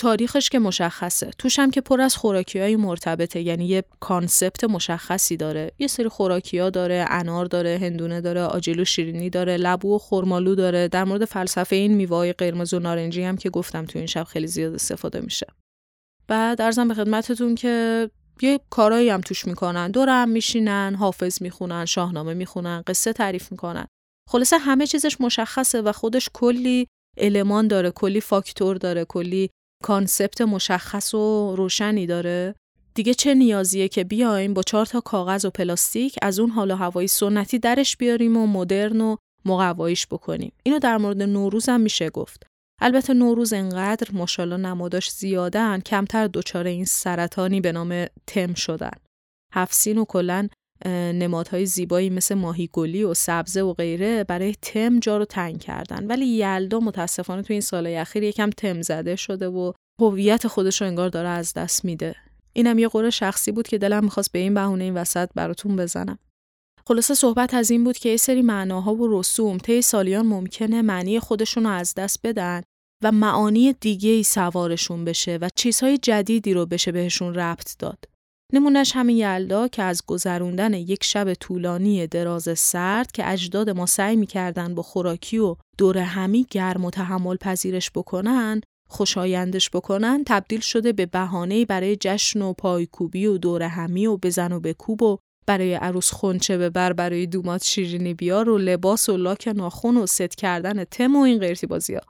تاریخش 0.00 0.48
که 0.48 0.58
مشخصه. 0.58 1.30
توش 1.38 1.58
هم 1.58 1.70
که 1.70 1.80
پر 1.80 2.00
از 2.00 2.16
خوراکی 2.16 2.58
های 2.58 2.76
مرتبطه 2.76 3.40
یعنی 3.40 3.66
یه 3.66 3.84
کانسپت 4.00 4.64
مشخصی 4.64 5.36
داره. 5.36 5.72
یه 5.78 5.86
سری 5.86 6.08
خوراکی 6.08 6.58
ها 6.58 6.70
داره 6.70 7.06
انار 7.08 7.46
داره 7.46 7.78
هندونه 7.82 8.20
داره 8.20 8.42
آجیل 8.42 8.80
و 8.80 8.84
شیرینی 8.84 9.30
داره 9.30 9.56
لبو 9.56 9.94
و 9.94 9.98
خرمالو 9.98 10.54
داره. 10.54 10.88
در 10.88 11.04
مورد 11.04 11.24
فلسفه 11.24 11.76
این 11.76 11.94
میوه 11.94 12.32
قرمز 12.32 12.74
و 12.74 12.78
نارنجی 12.78 13.22
هم 13.22 13.36
که 13.36 13.50
گفتم 13.50 13.84
تو 13.84 13.98
این 13.98 14.06
شب 14.06 14.24
خیلی 14.24 14.46
زیاد 14.46 14.74
استفاده 14.74 15.20
میشه. 15.20 15.46
بعد 16.28 16.60
ارزم 16.60 16.88
به 16.88 16.94
خدمتتون 16.94 17.54
که 17.54 18.10
یه 18.42 18.60
کارایی 18.70 19.08
هم 19.08 19.20
توش 19.20 19.44
می‌کنن. 19.44 19.90
دور 19.90 20.08
هم 20.08 20.28
میشینن 20.28 20.96
حافظ 20.98 21.42
می‌خونن 21.42 21.84
شاهنامه 21.84 22.34
می‌خونن 22.34 22.82
قصه 22.86 23.12
تعریف 23.12 23.52
می‌کنن. 23.52 23.86
خلاصه 24.30 24.58
همه 24.58 24.86
چیزش 24.86 25.20
مشخصه 25.20 25.82
و 25.82 25.92
خودش 25.92 26.28
کلی 26.32 26.86
المان 27.16 27.68
داره 27.68 27.90
کلی 27.90 28.20
فاکتور 28.20 28.76
داره 28.76 29.04
کلی 29.04 29.50
concept 29.82 30.40
مشخص 30.40 31.14
و 31.14 31.54
روشنی 31.56 32.06
داره؟ 32.06 32.54
دیگه 32.94 33.14
چه 33.14 33.34
نیازیه 33.34 33.88
که 33.88 34.04
بیایم 34.04 34.54
با 34.54 34.62
چهار 34.62 34.86
تا 34.86 35.00
کاغذ 35.00 35.44
و 35.44 35.50
پلاستیک 35.50 36.18
از 36.22 36.38
اون 36.38 36.50
حال 36.50 36.70
و 36.70 36.80
هوای 36.80 37.08
سنتی 37.08 37.58
درش 37.58 37.96
بیاریم 37.96 38.36
و 38.36 38.46
مدرن 38.46 39.00
و 39.00 39.16
مقواییش 39.44 40.06
بکنیم؟ 40.06 40.52
اینو 40.62 40.78
در 40.78 40.96
مورد 40.96 41.22
نوروز 41.22 41.68
هم 41.68 41.80
میشه 41.80 42.10
گفت. 42.10 42.46
البته 42.80 43.14
نوروز 43.14 43.52
انقدر 43.52 44.08
ماشاءالله 44.12 44.56
نماداش 44.56 45.10
زیادن 45.10 45.80
کمتر 45.80 46.26
دچار 46.26 46.66
این 46.66 46.84
سرطانی 46.84 47.60
به 47.60 47.72
نام 47.72 48.06
تم 48.26 48.54
شدن. 48.54 48.96
هفسین 49.54 49.98
و 49.98 50.04
کلا 50.04 50.48
نمادهای 50.88 51.66
زیبایی 51.66 52.10
مثل 52.10 52.34
ماهیگلی 52.34 53.02
و 53.02 53.14
سبزه 53.14 53.62
و 53.62 53.72
غیره 53.72 54.24
برای 54.24 54.54
تم 54.62 55.00
جا 55.00 55.16
رو 55.16 55.24
تنگ 55.24 55.58
کردن. 55.58 56.06
ولی 56.06 56.26
یلدا 56.26 56.80
متاسفانه 56.80 57.42
تو 57.42 57.52
این 57.52 57.60
سال 57.60 57.86
اخیر 57.86 58.22
یکم 58.22 58.50
تم 58.50 58.82
زده 58.82 59.16
شده 59.16 59.48
و 59.48 59.72
هویت 60.00 60.46
خودش 60.46 60.80
رو 60.80 60.86
انگار 60.86 61.08
داره 61.08 61.28
از 61.28 61.54
دست 61.54 61.84
میده. 61.84 62.14
اینم 62.52 62.78
یه 62.78 62.88
قره 62.88 63.10
شخصی 63.10 63.52
بود 63.52 63.68
که 63.68 63.78
دلم 63.78 64.04
می‌خواست 64.04 64.32
به 64.32 64.38
این 64.38 64.54
بهونه 64.54 64.84
این 64.84 64.94
وسط 64.94 65.28
براتون 65.34 65.76
بزنم. 65.76 66.18
خلاصه 66.86 67.14
صحبت 67.14 67.54
از 67.54 67.70
این 67.70 67.84
بود 67.84 67.98
که 67.98 68.08
یه 68.08 68.16
سری 68.16 68.42
معناها 68.42 68.94
و 68.94 69.20
رسوم 69.20 69.58
طی 69.58 69.82
سالیان 69.82 70.26
ممکنه 70.26 70.82
معنی 70.82 71.20
خودشون 71.20 71.64
رو 71.64 71.70
از 71.70 71.94
دست 71.94 72.20
بدن 72.24 72.62
و 73.04 73.12
معانی 73.12 73.72
دیگه 73.72 74.10
ای 74.10 74.22
سوارشون 74.22 75.04
بشه 75.04 75.38
و 75.40 75.48
چیزهای 75.56 75.98
جدیدی 75.98 76.54
رو 76.54 76.66
بشه 76.66 76.92
بهشون 76.92 77.34
ربط 77.34 77.78
داد. 77.78 78.04
نمونش 78.52 78.92
همین 78.96 79.16
یلدا 79.16 79.68
که 79.68 79.82
از 79.82 80.02
گذروندن 80.06 80.74
یک 80.74 81.04
شب 81.04 81.34
طولانی 81.34 82.06
دراز 82.06 82.58
سرد 82.58 83.12
که 83.12 83.30
اجداد 83.30 83.70
ما 83.70 83.86
سعی 83.86 84.16
می‌کردن 84.16 84.74
با 84.74 84.82
خوراکی 84.82 85.38
و 85.38 85.56
دور 85.78 85.98
همی 85.98 86.46
گرم 86.50 86.84
و 86.84 86.90
تحمل 86.90 87.36
پذیرش 87.36 87.90
بکنن 87.94 88.60
خوشایندش 88.88 89.70
بکنن 89.70 90.22
تبدیل 90.26 90.60
شده 90.60 90.92
به 90.92 91.06
بهانه 91.06 91.64
برای 91.64 91.96
جشن 92.00 92.42
و 92.42 92.52
پایکوبی 92.52 93.26
و 93.26 93.38
دور 93.38 93.62
همی 93.62 94.06
و 94.06 94.16
بزن 94.16 94.52
و 94.52 94.60
بکوب 94.60 95.02
و 95.02 95.18
برای 95.46 95.74
عروس 95.74 96.12
خونچه 96.12 96.58
ببر 96.58 96.92
برای 96.92 97.26
دومات 97.26 97.64
شیرینی 97.64 98.14
بیار 98.14 98.48
و 98.48 98.58
لباس 98.58 99.08
و 99.08 99.16
لاک 99.16 99.48
ناخون 99.48 99.96
و 99.96 100.06
ست 100.06 100.34
کردن 100.34 100.84
تم 100.84 101.16
و 101.16 101.20
این 101.20 101.38
قیرتی 101.38 101.66
بازی 101.66 101.94
ها. 101.94 102.00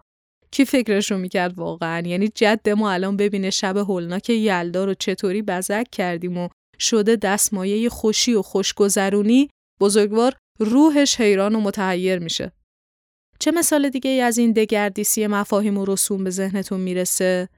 کی 0.52 0.64
فکرشو 0.64 1.16
می‌کرد 1.16 1.58
واقعا؟ 1.58 2.08
یعنی 2.08 2.28
جد 2.28 2.68
ما 2.68 2.90
الان 2.90 3.16
ببینه 3.16 3.50
شب 3.50 3.76
هولناک 3.76 4.30
یلدا 4.30 4.84
رو 4.84 4.94
چطوری 4.94 5.42
بزک 5.42 5.86
کردیم 5.92 6.38
و 6.38 6.48
شده 6.78 7.16
دستمایه 7.16 7.88
خوشی 7.88 8.34
و 8.34 8.42
خوشگذرونی 8.42 9.50
بزرگوار 9.80 10.36
روحش 10.58 11.20
حیران 11.20 11.54
و 11.54 11.60
متحیر 11.60 12.18
میشه. 12.18 12.52
چه 13.38 13.50
مثال 13.50 13.88
دیگه 13.88 14.10
ای 14.10 14.20
از 14.20 14.38
این 14.38 14.52
دگردیسی 14.52 15.26
مفاهیم 15.26 15.78
و 15.78 15.84
رسوم 15.84 16.24
به 16.24 16.30
ذهنتون 16.30 16.80
می‌رسه؟ 16.80 17.48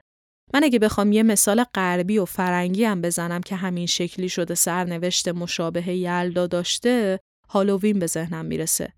من 0.55 0.65
اگه 0.65 0.79
بخوام 0.79 1.13
یه 1.13 1.23
مثال 1.23 1.65
غربی 1.65 2.19
و 2.19 2.25
فرنگی 2.25 2.85
هم 2.85 3.01
بزنم 3.01 3.41
که 3.41 3.57
همین 3.57 3.87
شکلی 3.87 4.29
شده 4.29 4.55
سرنوشت 4.55 5.29
مشابه 5.29 5.89
یلدا 5.89 6.47
داشته 6.47 7.21
هالووین 7.49 7.99
به 7.99 8.07
ذهنم 8.07 8.45
می‌رسه. 8.45 8.93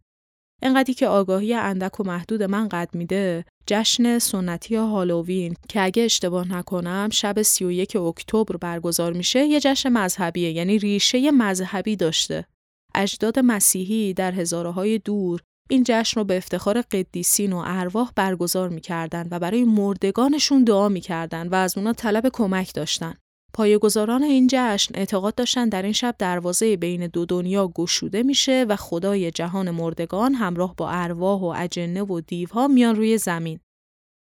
انقدری 0.62 0.94
که 0.94 1.06
آگاهی 1.06 1.54
اندک 1.54 2.00
و 2.00 2.04
محدود 2.04 2.42
من 2.42 2.68
قد 2.68 2.88
میده 2.94 3.44
جشن 3.66 4.18
سنتی 4.18 4.76
هالووین 4.76 5.56
که 5.68 5.82
اگه 5.82 6.02
اشتباه 6.02 6.52
نکنم 6.52 7.08
شب 7.12 7.42
31 7.42 7.96
اکتبر 7.96 8.56
برگزار 8.56 9.12
میشه 9.12 9.44
یه 9.44 9.60
جشن 9.60 9.88
مذهبیه 9.88 10.50
یعنی 10.52 10.78
ریشه 10.78 11.30
مذهبی 11.30 11.96
داشته 11.96 12.46
اجداد 12.94 13.38
مسیحی 13.38 14.14
در 14.14 14.32
هزارهای 14.32 14.98
دور 14.98 15.40
این 15.70 15.82
جشن 15.86 16.20
رو 16.20 16.24
به 16.24 16.36
افتخار 16.36 16.82
قدیسین 16.82 17.52
و 17.52 17.62
ارواح 17.66 18.10
برگزار 18.16 18.68
می‌کردن 18.68 19.28
و 19.30 19.38
برای 19.38 19.64
مردگانشون 19.64 20.64
دعا 20.64 20.88
می‌کردن 20.88 21.48
و 21.48 21.54
از 21.54 21.78
اونا 21.78 21.92
طلب 21.92 22.28
کمک 22.32 22.74
داشتن. 22.74 23.14
پایه‌گذاران 23.54 24.22
این 24.22 24.48
جشن 24.50 24.94
اعتقاد 24.94 25.34
داشتن 25.34 25.68
در 25.68 25.82
این 25.82 25.92
شب 25.92 26.14
دروازه 26.18 26.76
بین 26.76 27.06
دو 27.06 27.24
دنیا 27.24 27.68
گشوده 27.68 28.22
میشه 28.22 28.66
و 28.68 28.76
خدای 28.76 29.30
جهان 29.30 29.70
مردگان 29.70 30.34
همراه 30.34 30.74
با 30.76 30.90
ارواح 30.90 31.40
و 31.40 31.54
اجنه 31.56 32.02
و 32.02 32.20
دیوها 32.20 32.68
میان 32.68 32.96
روی 32.96 33.18
زمین. 33.18 33.60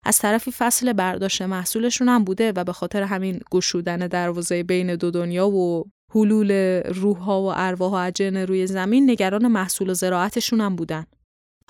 از 0.04 0.18
طرفی 0.18 0.50
فصل 0.50 0.92
برداشت 0.92 1.42
محصولشون 1.42 2.08
هم 2.08 2.24
بوده 2.24 2.52
و 2.52 2.64
به 2.64 2.72
خاطر 2.72 3.02
همین 3.02 3.40
گشودن 3.52 3.96
دروازه 3.96 4.62
بین 4.62 4.96
دو 4.96 5.10
دنیا 5.10 5.48
و 5.48 5.84
حلول 6.14 6.52
روحها 6.82 7.42
و 7.42 7.52
ارواح 7.54 7.92
و 7.92 7.94
اجنه 7.94 8.44
روی 8.44 8.66
زمین 8.66 9.10
نگران 9.10 9.48
محصول 9.48 9.90
و 9.90 9.94
زراعتشون 9.94 10.60
هم 10.60 10.76
بودن. 10.76 11.06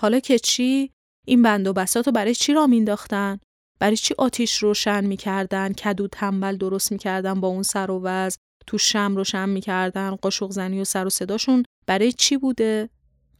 حالا 0.01 0.19
که 0.19 0.39
چی؟ 0.39 0.91
این 1.27 1.41
بند 1.41 1.67
و 1.67 1.73
بسات 1.73 2.09
برای 2.09 2.35
چی 2.35 2.53
را 2.53 2.67
مینداختن؟ 2.67 3.39
برای 3.83 3.97
چی 3.97 4.13
آتیش 4.17 4.57
روشن 4.57 5.05
می‌کردن؟ 5.05 5.73
کدو 5.73 6.07
تنبل 6.07 6.57
درست 6.57 6.91
می‌کردن 6.91 7.39
با 7.39 7.47
اون 7.47 7.63
سر 7.63 7.91
و 7.91 8.01
وز؟ 8.03 8.37
تو 8.67 8.77
شم 8.77 9.15
روشن 9.15 9.49
می‌کردن؟ 9.49 10.09
قاشق 10.15 10.51
زنی 10.51 10.81
و 10.81 10.83
سر 10.83 11.05
و 11.05 11.09
صداشون 11.09 11.63
برای 11.85 12.11
چی 12.11 12.37
بوده؟ 12.37 12.89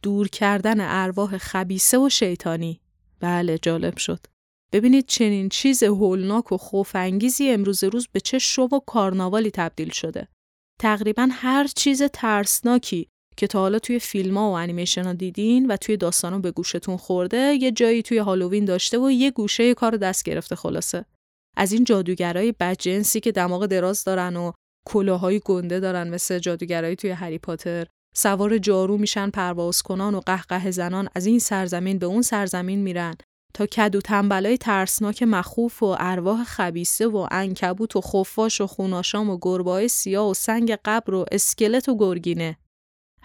دور 0.02 0.28
کردن 0.28 0.76
ارواح 0.80 1.38
خبیسه 1.38 1.98
و 1.98 2.08
شیطانی. 2.08 2.80
بله 3.20 3.58
جالب 3.58 3.96
شد. 3.96 4.26
ببینید 4.72 5.06
چنین 5.06 5.48
چیز 5.48 5.82
هولناک 5.82 6.52
و 6.52 6.56
خوفانگیزی 6.56 7.50
امروز 7.50 7.84
روز 7.84 8.08
به 8.12 8.20
چه 8.20 8.38
شو 8.38 8.62
و 8.62 8.80
کارناوالی 8.86 9.50
تبدیل 9.50 9.90
شده. 9.90 10.28
تقریبا 10.80 11.28
هر 11.32 11.66
چیز 11.66 12.02
ترسناکی 12.02 13.08
که 13.36 13.46
تا 13.46 13.60
حالا 13.60 13.78
توی 13.78 13.98
فیلم 13.98 14.38
ها 14.38 14.50
و 14.50 14.52
انیمیشن 14.52 15.04
ها 15.04 15.12
دیدین 15.12 15.66
و 15.66 15.76
توی 15.76 15.96
داستان 15.96 16.40
به 16.40 16.50
گوشتون 16.50 16.96
خورده 16.96 17.58
یه 17.60 17.70
جایی 17.70 18.02
توی 18.02 18.18
هالووین 18.18 18.64
داشته 18.64 18.98
و 18.98 19.10
یه 19.10 19.30
گوشه 19.30 19.74
کار 19.74 19.96
دست 19.96 20.24
گرفته 20.24 20.56
خلاصه. 20.56 21.04
از 21.56 21.72
این 21.72 21.84
جادوگرای 21.84 22.52
بدجنسی 22.52 23.20
که 23.20 23.32
دماغ 23.32 23.66
دراز 23.66 24.04
دارن 24.04 24.36
و 24.36 24.52
کلاهای 24.86 25.40
گنده 25.44 25.80
دارن 25.80 26.08
مثل 26.08 26.38
جادوگرایی 26.38 26.96
توی 26.96 27.10
هری 27.10 27.38
پاتر 27.38 27.86
سوار 28.16 28.58
جارو 28.58 28.98
میشن 28.98 29.30
پرواز 29.30 29.82
کنان 29.82 30.14
و 30.14 30.20
قهقه 30.20 30.70
زنان 30.70 31.08
از 31.14 31.26
این 31.26 31.38
سرزمین 31.38 31.98
به 31.98 32.06
اون 32.06 32.22
سرزمین 32.22 32.82
میرن 32.82 33.14
تا 33.54 33.66
کد 33.66 33.96
و 33.96 34.00
تنبلای 34.00 34.58
ترسناک 34.58 35.22
مخوف 35.22 35.82
و 35.82 35.96
ارواح 35.98 36.44
خبیسه 36.44 37.06
و 37.06 37.28
انکبوت 37.30 37.96
و 37.96 38.00
خفاش 38.00 38.60
و 38.60 38.66
خوناشام 38.66 39.30
و 39.30 39.38
گربای 39.42 39.88
سیاه 39.88 40.30
و 40.30 40.34
سنگ 40.34 40.78
قبر 40.84 41.14
و 41.14 41.24
اسکلت 41.32 41.88
و 41.88 41.96
گرگینه. 41.96 42.56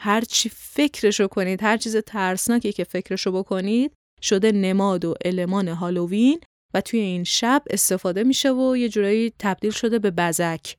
هر 0.01 0.21
چی 0.21 0.49
فکرشو 0.49 1.27
کنید 1.27 1.63
هر 1.63 1.77
چیز 1.77 1.97
ترسناکی 1.97 2.71
که 2.73 2.83
فکرشو 2.83 3.31
بکنید 3.31 3.93
شده 4.21 4.51
نماد 4.51 5.05
و 5.05 5.13
المان 5.25 5.67
هالووین 5.67 6.39
و 6.73 6.81
توی 6.81 6.99
این 6.99 7.23
شب 7.23 7.63
استفاده 7.69 8.23
میشه 8.23 8.51
و 8.51 8.77
یه 8.77 8.89
جورایی 8.89 9.33
تبدیل 9.39 9.71
شده 9.71 9.99
به 9.99 10.11
بزک. 10.11 10.75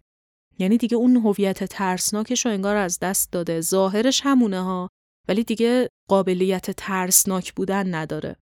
یعنی 0.59 0.77
دیگه 0.77 0.97
اون 0.97 1.17
هویت 1.17 1.65
ترسناکش 1.65 2.47
رو 2.47 2.53
انگار 2.53 2.77
از 2.77 2.99
دست 2.99 3.33
داده. 3.33 3.61
ظاهرش 3.61 4.21
همونه 4.25 4.63
ها 4.63 4.89
ولی 5.29 5.45
دیگه 5.45 5.89
قابلیت 6.09 6.71
ترسناک 6.71 7.53
بودن 7.53 7.95
نداره. 7.95 8.37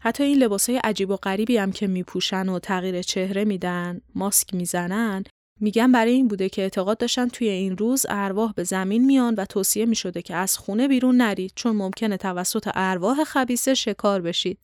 حتی 0.00 0.24
این 0.24 0.38
لباسای 0.38 0.76
عجیب 0.76 1.10
و 1.10 1.16
غریبی 1.16 1.56
هم 1.56 1.72
که 1.72 1.86
میپوشن 1.86 2.48
و 2.48 2.58
تغییر 2.58 3.02
چهره 3.02 3.44
میدن 3.44 4.00
ماسک 4.14 4.54
می‌زنن 4.54 5.24
میگن 5.60 5.92
برای 5.92 6.12
این 6.12 6.28
بوده 6.28 6.48
که 6.48 6.62
اعتقاد 6.62 6.98
داشتن 6.98 7.28
توی 7.28 7.48
این 7.48 7.76
روز 7.76 8.06
ارواح 8.08 8.52
به 8.52 8.64
زمین 8.64 9.06
میان 9.06 9.34
و 9.34 9.44
توصیه 9.44 9.86
می‌شده 9.86 10.22
که 10.22 10.34
از 10.34 10.58
خونه 10.58 10.88
بیرون 10.88 11.16
نرید 11.16 11.52
چون 11.54 11.76
ممکنه 11.76 12.16
توسط 12.16 12.70
ارواح 12.74 13.24
خبیسه 13.24 13.74
شکار 13.74 14.20
بشید. 14.20 14.58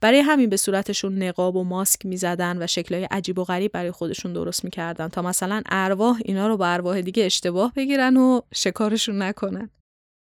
برای 0.00 0.20
همین 0.20 0.50
به 0.50 0.56
صورتشون 0.56 1.22
نقاب 1.22 1.56
و 1.56 1.64
ماسک 1.64 2.06
می‌زدن 2.06 2.62
و 2.62 2.66
شکلهای 2.66 3.04
عجیب 3.04 3.38
و 3.38 3.44
غریب 3.44 3.72
برای 3.72 3.90
خودشون 3.90 4.32
درست 4.32 4.64
می‌کردن 4.64 5.08
تا 5.08 5.22
مثلا 5.22 5.62
ارواح 5.66 6.20
اینا 6.24 6.48
رو 6.48 6.56
با 6.56 6.66
ارواح 6.66 7.00
دیگه 7.00 7.24
اشتباه 7.24 7.72
بگیرن 7.76 8.16
و 8.16 8.40
شکارشون 8.54 9.22
نکنن. 9.22 9.70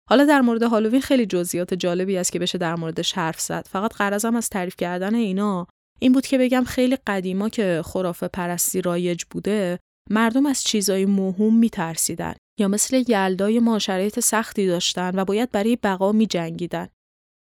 حالا 0.09 0.25
در 0.25 0.41
مورد 0.41 0.63
هالووین 0.63 1.01
خیلی 1.01 1.27
جزئیات 1.27 1.75
جالبی 1.75 2.17
است 2.19 2.33
که 2.33 2.39
بشه 2.39 2.59
در 2.59 2.75
موردش 2.75 3.13
حرف 3.13 3.41
زد. 3.41 3.67
فقط 3.71 3.95
قرضم 3.95 4.37
از 4.37 4.49
تعریف 4.49 4.77
کردن 4.77 5.15
اینا 5.15 5.67
این 5.99 6.13
بود 6.13 6.27
که 6.27 6.39
بگم 6.39 6.65
خیلی 6.65 6.97
قدیما 7.07 7.49
که 7.49 7.83
خرافه 7.85 8.29
پرستی 8.29 8.83
رایج 8.83 9.25
بوده 9.31 9.79
مردم 10.11 10.47
از 10.47 10.63
چیزای 10.63 11.07
مهم 11.07 11.59
میترسیدن 11.59 12.35
یا 12.61 12.69
مثل 12.69 13.05
یلدای 13.09 13.59
ما 13.59 13.79
شرایط 13.79 14.21
سختی 14.21 14.67
داشتن 14.67 15.19
و 15.19 15.25
باید 15.25 15.51
برای 15.51 15.77
بقا 15.83 16.13
می 16.13 16.27
جنگیدن. 16.27 16.89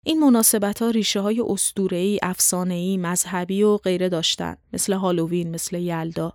این 0.05 0.19
مناسبت 0.19 0.81
ها 0.81 0.89
ریشه 0.89 1.19
های 1.19 1.41
اسطوره‌ای، 1.41 2.19
افسانه‌ای، 2.23 2.97
مذهبی 2.97 3.63
و 3.63 3.77
غیره 3.77 4.09
داشتن 4.09 4.57
مثل 4.73 4.93
هالووین، 4.93 5.51
مثل 5.51 5.77
یلدا. 5.77 6.33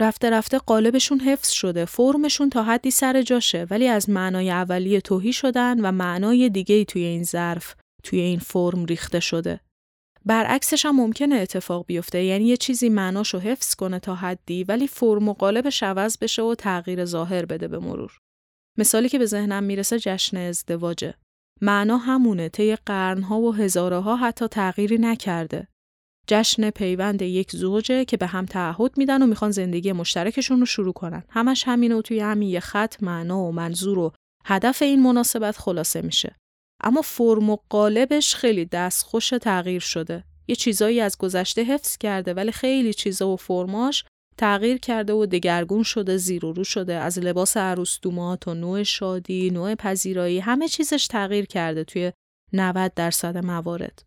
رفته 0.00 0.30
رفته 0.30 0.58
قالبشون 0.58 1.20
حفظ 1.20 1.50
شده، 1.50 1.84
فرمشون 1.84 2.50
تا 2.50 2.62
حدی 2.62 2.90
سر 2.90 3.22
جاشه 3.22 3.66
ولی 3.70 3.88
از 3.88 4.10
معنای 4.10 4.50
اولیه 4.50 5.00
توهی 5.00 5.32
شدن 5.32 5.80
و 5.80 5.92
معنای 5.92 6.48
دیگه 6.48 6.84
توی 6.84 7.02
این 7.02 7.24
ظرف، 7.24 7.74
توی 8.02 8.20
این 8.20 8.38
فرم 8.38 8.84
ریخته 8.84 9.20
شده. 9.20 9.60
برعکسش 10.26 10.86
هم 10.86 10.96
ممکنه 10.96 11.34
اتفاق 11.34 11.86
بیفته. 11.86 12.24
یعنی 12.24 12.44
یه 12.44 12.56
چیزی 12.56 12.88
معناشو 12.88 13.38
حفظ 13.38 13.74
کنه 13.74 13.98
تا 13.98 14.14
حدی 14.14 14.64
ولی 14.64 14.86
فرم 14.86 15.28
و 15.28 15.32
قالبش 15.32 15.82
عوض 15.82 16.18
بشه 16.18 16.42
و 16.42 16.54
تغییر 16.54 17.04
ظاهر 17.04 17.44
بده 17.44 17.68
به 17.68 17.78
مرور. 17.78 18.18
مثالی 18.78 19.08
که 19.08 19.18
به 19.18 19.26
ذهنم 19.26 19.64
می‌رسه 19.64 19.98
جشن 19.98 20.36
ازدواجه. 20.36 21.14
معنا 21.60 21.96
همونه 21.96 22.48
طی 22.48 22.76
قرنها 22.76 23.40
و 23.40 23.54
هزارها 23.54 24.16
حتی 24.16 24.46
تغییری 24.48 24.98
نکرده. 24.98 25.68
جشن 26.26 26.70
پیوند 26.70 27.22
یک 27.22 27.52
زوجه 27.52 28.04
که 28.04 28.16
به 28.16 28.26
هم 28.26 28.46
تعهد 28.46 28.98
میدن 28.98 29.22
و 29.22 29.26
می‌خوان 29.26 29.50
زندگی 29.50 29.92
مشترکشون 29.92 30.60
رو 30.60 30.66
شروع 30.66 30.92
کنن. 30.92 31.22
همش 31.28 31.64
همینه 31.66 31.94
و 31.94 32.02
توی 32.02 32.20
همین 32.20 32.48
یه 32.48 32.60
خط 32.60 33.02
معنا 33.02 33.38
و 33.38 33.52
منظور 33.52 33.98
و 33.98 34.12
هدف 34.44 34.82
این 34.82 35.02
مناسبت 35.02 35.58
خلاصه 35.58 36.02
میشه. 36.02 36.36
اما 36.82 37.02
فرم 37.02 37.50
و 37.50 37.56
قالبش 37.68 38.34
خیلی 38.34 38.64
دستخوش 38.64 39.28
تغییر 39.28 39.80
شده. 39.80 40.24
یه 40.48 40.56
چیزایی 40.56 41.00
از 41.00 41.18
گذشته 41.18 41.64
حفظ 41.64 41.96
کرده 41.96 42.34
ولی 42.34 42.52
خیلی 42.52 42.94
چیزا 42.94 43.28
و 43.28 43.36
فرماش 43.36 44.04
تغییر 44.38 44.78
کرده 44.78 45.12
و 45.12 45.26
دگرگون 45.26 45.82
شده 45.82 46.16
زیر 46.16 46.44
و 46.44 46.52
رو 46.52 46.64
شده 46.64 46.94
از 46.94 47.18
لباس 47.18 47.56
عروس 47.56 47.98
دومات 48.02 48.48
و 48.48 48.54
نوع 48.54 48.82
شادی، 48.82 49.50
نوع 49.50 49.74
پذیرایی 49.74 50.38
همه 50.38 50.68
چیزش 50.68 51.06
تغییر 51.06 51.46
کرده 51.46 51.84
توی 51.84 52.12
90 52.52 52.94
درصد 52.94 53.36
موارد. 53.38 54.02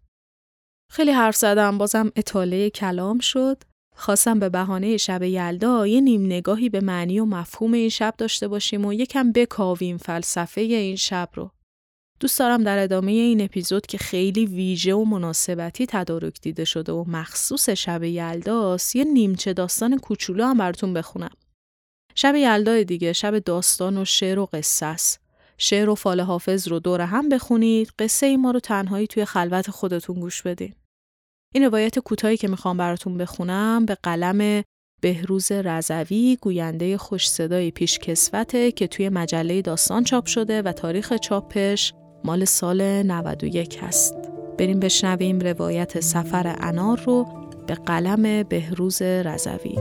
خیلی 0.92 1.12
حرف 1.12 1.36
زدم 1.36 1.78
بازم 1.78 2.12
اطاله 2.16 2.70
کلام 2.70 3.20
شد. 3.20 3.64
خواستم 3.96 4.40
به 4.40 4.50
بهانه 4.50 4.98
شب 4.98 5.24
یلدا 5.24 5.88
یه 5.88 6.02
نیم 6.02 6.26
نگاهی 6.26 6.70
به 6.70 6.80
معنی 6.80 7.20
و 7.20 7.26
مفهوم 7.26 7.74
این 7.74 7.90
شب 7.90 8.14
داشته 8.18 8.48
باشیم 8.48 8.86
و 8.86 8.94
یکم 8.94 9.32
بکاویم 9.32 9.98
فلسفه 9.98 10.62
این 10.62 10.96
شب 10.96 11.30
رو. 11.34 11.52
دوست 12.26 12.40
دارم 12.40 12.64
در 12.64 12.78
ادامه 12.84 13.12
این 13.12 13.42
اپیزود 13.42 13.86
که 13.86 13.98
خیلی 13.98 14.46
ویژه 14.46 14.94
و 14.94 15.04
مناسبتی 15.04 15.86
تدارک 15.86 16.42
دیده 16.42 16.66
شده 16.66 16.92
و 16.92 17.04
مخصوص 17.08 17.70
شب 17.70 18.04
یلداست 18.04 18.96
یه 18.96 19.04
نیمچه 19.04 19.54
داستان 19.54 19.98
کوچولو 20.00 20.46
هم 20.46 20.58
براتون 20.58 20.94
بخونم. 20.94 21.32
شب 22.16 22.36
یلدا 22.36 22.84
دیگه 22.84 23.14
شب 23.14 23.40
داستان 23.40 23.98
و 23.98 24.06
شعر 24.06 24.40
و 24.40 24.46
قصه 24.54 24.86
است. 24.86 25.22
شعر 25.58 25.90
و 25.90 25.96
فال 25.96 26.22
حافظ 26.22 26.68
رو 26.68 26.80
دور 26.80 27.02
هم 27.02 27.30
بخونید 27.30 27.92
قصه 28.00 28.26
ای 28.26 28.38
ما 28.38 28.52
رو 28.52 28.60
تنهایی 28.60 29.08
توی 29.08 29.26
خلوت 29.26 29.70
خودتون 29.70 30.20
گوش 30.20 30.42
بدین. 30.42 30.74
این 31.54 31.64
روایت 31.64 32.00
کوتاهی 32.00 32.38
که 32.38 32.48
می‌خوام 32.48 32.78
براتون 32.78 33.18
بخونم 33.18 33.86
به 33.86 33.96
قلم 34.04 34.64
بهروز 35.02 35.52
رضوی 35.52 36.38
گوینده 36.42 36.98
خوش 36.98 37.30
صدای 37.30 37.72
پیشکسوته 37.72 38.72
که 38.72 38.88
توی 38.88 39.10
مجله 39.10 39.62
داستان 39.62 40.04
چاپ 40.04 40.26
شده 40.26 40.62
و 40.62 40.72
تاریخ 40.72 41.14
چاپش 41.18 41.94
مال 42.26 42.46
سال 42.46 42.82
91 42.82 43.78
هست. 43.82 44.16
بریم 44.58 44.80
بشنویم 44.80 45.40
روایت 45.40 46.00
سفر 46.00 46.56
انار 46.60 47.00
رو 47.06 47.28
به 47.68 47.74
قلم 47.74 48.44
بهروز 48.44 49.02
رضوی. 49.02 49.76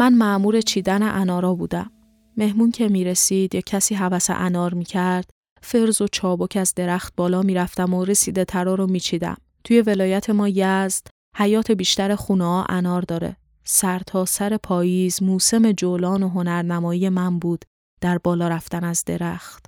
من 0.00 0.14
معمور 0.14 0.60
چیدن 0.60 1.02
انارا 1.02 1.54
بودم. 1.54 1.90
مهمون 2.36 2.70
که 2.70 2.88
می 2.88 3.04
رسید 3.04 3.54
یا 3.54 3.60
کسی 3.60 3.94
حوس 3.94 4.26
انار 4.30 4.74
می 4.74 4.84
کرد 4.84 5.30
فرز 5.62 6.00
و 6.00 6.08
چابک 6.08 6.56
از 6.56 6.74
درخت 6.74 7.12
بالا 7.16 7.42
می 7.42 7.54
رفتم 7.54 7.94
و 7.94 8.04
رسیده 8.04 8.44
ترا 8.44 8.74
رو 8.74 8.86
می 8.86 9.00
چیدم. 9.00 9.36
توی 9.64 9.80
ولایت 9.80 10.30
ما 10.30 10.48
یزد 10.48 11.06
حیات 11.36 11.70
بیشتر 11.70 12.14
خونه 12.14 12.44
ها 12.44 12.66
انار 12.68 13.02
داره. 13.02 13.36
سر 13.64 13.98
تا 13.98 14.24
سر 14.24 14.56
پاییز 14.56 15.22
موسم 15.22 15.72
جولان 15.72 16.22
و 16.22 16.28
هنرنمایی 16.28 17.08
من 17.08 17.38
بود 17.38 17.64
در 18.00 18.18
بالا 18.18 18.48
رفتن 18.48 18.84
از 18.84 19.04
درخت. 19.06 19.66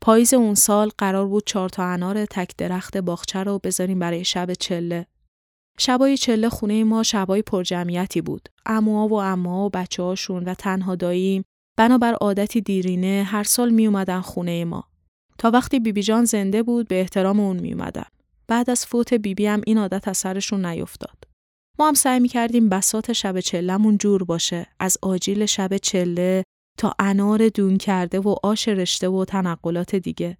پاییز 0.00 0.34
اون 0.34 0.54
سال 0.54 0.90
قرار 0.98 1.26
بود 1.26 1.46
چهار 1.46 1.68
تا 1.68 1.84
انار 1.84 2.26
تک 2.26 2.56
درخت 2.58 2.96
باغچه 2.96 3.42
رو 3.42 3.58
بذاریم 3.58 3.98
برای 3.98 4.24
شب 4.24 4.52
چله. 4.52 5.06
شبای 5.78 6.16
چله 6.16 6.48
خونه 6.48 6.84
ما 6.84 7.02
شبای 7.02 7.42
پرجمعیتی 7.42 8.20
بود. 8.20 8.48
اموها 8.66 9.08
و 9.08 9.14
اما 9.14 9.66
و 9.66 9.70
بچه 9.70 10.02
هاشون 10.02 10.44
و 10.44 10.54
تنها 10.54 10.94
داییم 10.94 11.44
بنابر 11.78 12.12
عادتی 12.12 12.60
دیرینه 12.60 13.22
هر 13.26 13.42
سال 13.42 13.70
می 13.70 13.86
اومدن 13.86 14.20
خونه 14.20 14.64
ما. 14.64 14.84
تا 15.38 15.50
وقتی 15.50 15.80
بیبی 15.80 16.02
جان 16.02 16.24
زنده 16.24 16.62
بود 16.62 16.88
به 16.88 17.00
احترام 17.00 17.40
اون 17.40 17.60
می 17.60 17.72
اومدن. 17.72 18.06
بعد 18.48 18.70
از 18.70 18.86
فوت 18.86 19.14
بیبی 19.14 19.46
هم 19.46 19.60
این 19.66 19.78
عادت 19.78 20.08
از 20.08 20.18
سرشون 20.18 20.66
نیفتاد. 20.66 21.24
ما 21.78 21.88
هم 21.88 21.94
سعی 21.94 22.20
می 22.20 22.28
کردیم 22.28 22.68
بسات 22.68 23.12
شب 23.12 23.40
چلمون 23.40 23.98
جور 23.98 24.24
باشه. 24.24 24.66
از 24.80 24.98
آجیل 25.02 25.46
شب 25.46 25.76
چله 25.76 26.44
تا 26.78 26.94
انار 26.98 27.48
دون 27.48 27.76
کرده 27.76 28.20
و 28.20 28.34
آش 28.42 28.68
رشته 28.68 29.08
و 29.08 29.24
تنقلات 29.24 29.96
دیگه. 29.96 30.38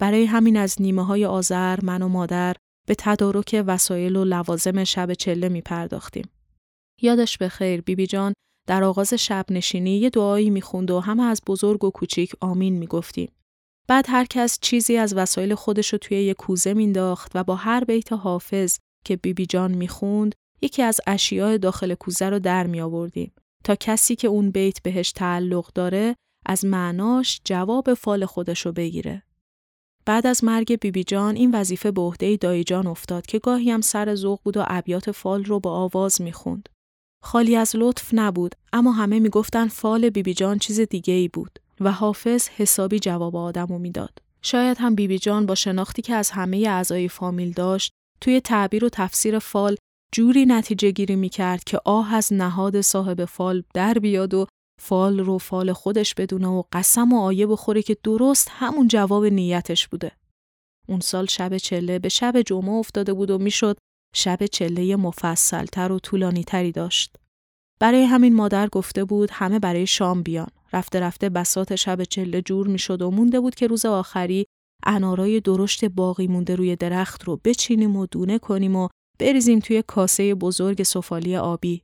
برای 0.00 0.24
همین 0.24 0.56
از 0.56 0.82
نیمه 0.82 1.04
های 1.04 1.24
آذر 1.24 1.78
من 1.82 2.02
و 2.02 2.08
مادر 2.08 2.56
به 2.90 2.96
تدارک 2.98 3.64
وسایل 3.66 4.16
و 4.16 4.24
لوازم 4.24 4.84
شب 4.84 5.14
چله 5.14 5.48
می 5.48 5.60
پرداختیم. 5.60 6.28
یادش 7.02 7.38
به 7.38 7.48
خیر 7.48 7.80
بیبی 7.80 8.06
جان 8.06 8.32
در 8.68 8.84
آغاز 8.84 9.14
شب 9.14 9.44
نشینی 9.50 9.98
یه 9.98 10.10
دعایی 10.10 10.50
می‌خوند 10.50 10.90
و 10.90 11.00
همه 11.00 11.22
از 11.22 11.42
بزرگ 11.46 11.84
و 11.84 11.90
کوچیک 11.90 12.32
آمین 12.40 12.78
می‌گفتیم. 12.78 13.32
بعد 13.88 14.04
هر 14.08 14.24
کس 14.24 14.58
چیزی 14.60 14.96
از 14.96 15.14
وسایل 15.14 15.54
خودش 15.54 15.92
رو 15.92 15.98
توی 15.98 16.22
یه 16.22 16.34
کوزه 16.34 16.74
مینداخت 16.74 17.32
و 17.34 17.44
با 17.44 17.54
هر 17.54 17.84
بیت 17.84 18.12
حافظ 18.12 18.78
که 19.04 19.16
بیبی 19.16 19.46
جان 19.46 19.74
می‌خوند 19.74 20.34
یکی 20.62 20.82
از 20.82 21.00
اشیاء 21.06 21.56
داخل 21.56 21.94
کوزه 21.94 22.28
رو 22.28 22.38
در 22.38 22.66
می 22.66 22.80
آوردیم 22.80 23.32
تا 23.64 23.74
کسی 23.74 24.16
که 24.16 24.28
اون 24.28 24.50
بیت 24.50 24.82
بهش 24.82 25.12
تعلق 25.12 25.72
داره 25.72 26.16
از 26.46 26.64
معناش 26.64 27.40
جواب 27.44 27.94
فال 27.94 28.26
خودش 28.26 28.66
رو 28.66 28.72
بگیره. 28.72 29.22
بعد 30.04 30.26
از 30.26 30.44
مرگ 30.44 30.80
بیبی 30.80 31.04
جان 31.04 31.36
این 31.36 31.54
وظیفه 31.54 31.90
به 31.90 32.00
عهده 32.00 32.36
دایی 32.36 32.64
جان 32.64 32.86
افتاد 32.86 33.26
که 33.26 33.38
گاهی 33.38 33.70
هم 33.70 33.80
سر 33.80 34.14
ذوق 34.14 34.40
بود 34.44 34.56
و 34.56 34.64
ابیات 34.66 35.10
فال 35.10 35.44
رو 35.44 35.60
با 35.60 35.70
آواز 35.70 36.22
می‌خوند. 36.22 36.68
خالی 37.24 37.56
از 37.56 37.72
لطف 37.74 38.10
نبود 38.12 38.54
اما 38.72 38.92
همه 38.92 39.20
می‌گفتن 39.20 39.68
فال 39.68 40.10
بیبی 40.10 40.34
جان 40.34 40.58
چیز 40.58 40.80
دیگه 40.80 41.14
ای 41.14 41.28
بود 41.28 41.58
و 41.80 41.92
حافظ 41.92 42.48
حسابی 42.48 42.98
جواب 42.98 43.36
آدمو 43.36 43.78
می‌داد. 43.78 44.18
شاید 44.42 44.78
هم 44.80 44.94
بیبی 44.94 45.18
جان 45.18 45.46
با 45.46 45.54
شناختی 45.54 46.02
که 46.02 46.14
از 46.14 46.30
همه 46.30 46.56
اعضای 46.68 47.08
فامیل 47.08 47.52
داشت 47.52 47.92
توی 48.20 48.40
تعبیر 48.40 48.84
و 48.84 48.88
تفسیر 48.88 49.38
فال 49.38 49.76
جوری 50.12 50.46
نتیجه 50.46 50.90
گیری 50.90 51.16
می 51.16 51.28
کرد 51.28 51.64
که 51.64 51.80
آه 51.84 52.14
از 52.14 52.32
نهاد 52.32 52.80
صاحب 52.80 53.24
فال 53.24 53.62
در 53.74 53.94
بیاد 53.94 54.34
و 54.34 54.46
فال 54.80 55.20
رو 55.20 55.38
فال 55.38 55.72
خودش 55.72 56.14
بدونه 56.14 56.48
و 56.48 56.62
قسم 56.72 57.12
و 57.12 57.20
آیه 57.20 57.46
بخوره 57.46 57.82
که 57.82 57.96
درست 58.02 58.48
همون 58.50 58.88
جواب 58.88 59.24
نیتش 59.24 59.88
بوده. 59.88 60.12
اون 60.88 61.00
سال 61.00 61.26
شب 61.26 61.56
چله 61.56 61.98
به 61.98 62.08
شب 62.08 62.42
جمعه 62.42 62.72
افتاده 62.72 63.12
بود 63.12 63.30
و 63.30 63.38
می‌شد 63.38 63.78
شب 64.14 64.46
چله 64.46 64.96
مفصلتر 64.96 65.92
و 65.92 65.98
طولانی 65.98 66.44
تری 66.44 66.72
داشت. 66.72 67.16
برای 67.80 68.04
همین 68.04 68.34
مادر 68.34 68.68
گفته 68.68 69.04
بود 69.04 69.30
همه 69.32 69.58
برای 69.58 69.86
شام 69.86 70.22
بیان. 70.22 70.50
رفته 70.72 71.00
رفته 71.00 71.28
بسات 71.28 71.76
شب 71.76 72.04
چله 72.04 72.42
جور 72.42 72.66
می‌شد 72.66 73.02
و 73.02 73.10
مونده 73.10 73.40
بود 73.40 73.54
که 73.54 73.66
روز 73.66 73.84
آخری 73.86 74.46
انارای 74.86 75.40
درشت 75.40 75.84
باقی 75.84 76.26
مونده 76.26 76.56
روی 76.56 76.76
درخت 76.76 77.24
رو 77.24 77.40
بچینیم 77.44 77.96
و 77.96 78.06
دونه 78.06 78.38
کنیم 78.38 78.76
و 78.76 78.88
بریزیم 79.18 79.58
توی 79.58 79.82
کاسه 79.86 80.34
بزرگ 80.34 80.82
سفالی 80.82 81.36
آبی. 81.36 81.82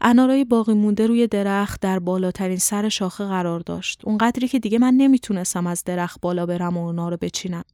انارای 0.00 0.44
باقی 0.44 0.74
مونده 0.74 1.06
روی 1.06 1.26
درخت 1.26 1.80
در 1.80 1.98
بالاترین 1.98 2.58
سر 2.58 2.88
شاخه 2.88 3.24
قرار 3.24 3.60
داشت. 3.60 4.00
اونقدری 4.04 4.48
که 4.48 4.58
دیگه 4.58 4.78
من 4.78 4.94
نمی‌تونستم 4.94 5.66
از 5.66 5.84
درخت 5.84 6.20
بالا 6.20 6.46
برم 6.46 6.76
و 6.76 6.86
اونا 6.86 7.08
رو 7.08 7.16
بچینم. 7.16 7.64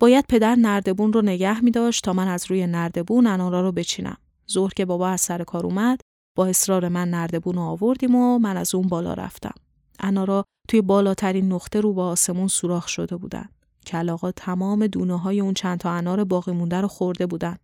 باید 0.00 0.24
پدر 0.28 0.54
نردبون 0.54 1.12
رو 1.12 1.22
نگه 1.22 1.60
می 1.60 1.70
داشت 1.70 2.04
تا 2.04 2.12
من 2.12 2.28
از 2.28 2.50
روی 2.50 2.66
نردبون 2.66 3.26
انارا 3.26 3.60
رو 3.60 3.72
بچینم. 3.72 4.16
ظهر 4.50 4.70
که 4.76 4.84
بابا 4.84 5.08
از 5.08 5.20
سر 5.20 5.44
کار 5.44 5.66
اومد 5.66 6.00
با 6.36 6.46
اصرار 6.46 6.88
من 6.88 7.10
نردبون 7.10 7.54
رو 7.54 7.60
آوردیم 7.60 8.14
و 8.14 8.38
من 8.38 8.56
از 8.56 8.74
اون 8.74 8.88
بالا 8.88 9.14
رفتم. 9.14 9.54
انارا 10.00 10.44
توی 10.68 10.80
بالاترین 10.80 11.52
نقطه 11.52 11.80
رو 11.80 11.92
با 11.92 12.08
آسمون 12.08 12.48
سوراخ 12.48 12.88
شده 12.88 13.16
بودن. 13.16 13.48
کلاغا 13.86 14.32
تمام 14.32 14.86
دونه 14.86 15.18
های 15.18 15.40
اون 15.40 15.54
چند 15.54 15.78
تا 15.78 15.90
انار 15.90 16.24
باقی 16.24 16.52
مونده 16.52 16.80
رو 16.80 16.88
خورده 16.88 17.26
بودن. 17.26 17.56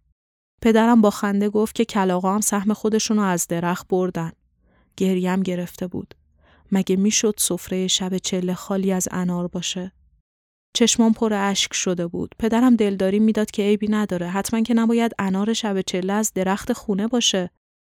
پدرم 0.62 1.00
با 1.00 1.10
خنده 1.10 1.48
گفت 1.48 1.74
که 1.74 1.84
کلاغا 1.84 2.34
هم 2.34 2.40
سهم 2.40 2.72
خودشون 2.72 3.16
رو 3.16 3.22
از 3.22 3.46
درخت 3.48 3.88
بردن. 3.88 4.32
گریم 4.96 5.42
گرفته 5.42 5.86
بود. 5.86 6.14
مگه 6.72 6.96
می‌شد 6.96 7.34
سفره 7.38 7.86
شب 7.86 8.18
چله 8.18 8.54
خالی 8.54 8.92
از 8.92 9.08
انار 9.10 9.48
باشه؟ 9.48 9.92
چشمام 10.74 11.12
پر 11.12 11.32
اشک 11.34 11.74
شده 11.74 12.06
بود. 12.06 12.34
پدرم 12.38 12.76
دلداری 12.76 13.18
می‌داد 13.18 13.50
که 13.50 13.62
عیبی 13.62 13.88
نداره. 13.88 14.28
حتما 14.28 14.60
که 14.60 14.74
نباید 14.74 15.12
انار 15.18 15.52
شب 15.52 15.80
چله 15.80 16.12
از 16.12 16.32
درخت 16.34 16.72
خونه 16.72 17.06
باشه. 17.06 17.50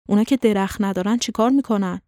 اونا 0.08 0.24
که 0.24 0.36
درخت 0.36 0.80
ندارن 0.80 1.18
چیکار 1.18 1.50
می‌کنن؟ 1.50 2.00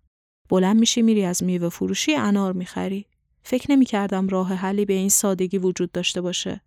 بلند 0.48 0.80
میشی 0.80 1.02
میری 1.02 1.24
از 1.24 1.42
میوه 1.42 1.68
فروشی 1.68 2.14
انار 2.14 2.52
می‌خری. 2.52 3.06
فکر 3.42 3.70
نمی‌کردم 3.70 4.28
راه 4.28 4.54
حلی 4.54 4.84
به 4.84 4.92
این 4.92 5.08
سادگی 5.08 5.58
وجود 5.58 5.92
داشته 5.92 6.20
باشه. 6.20 6.60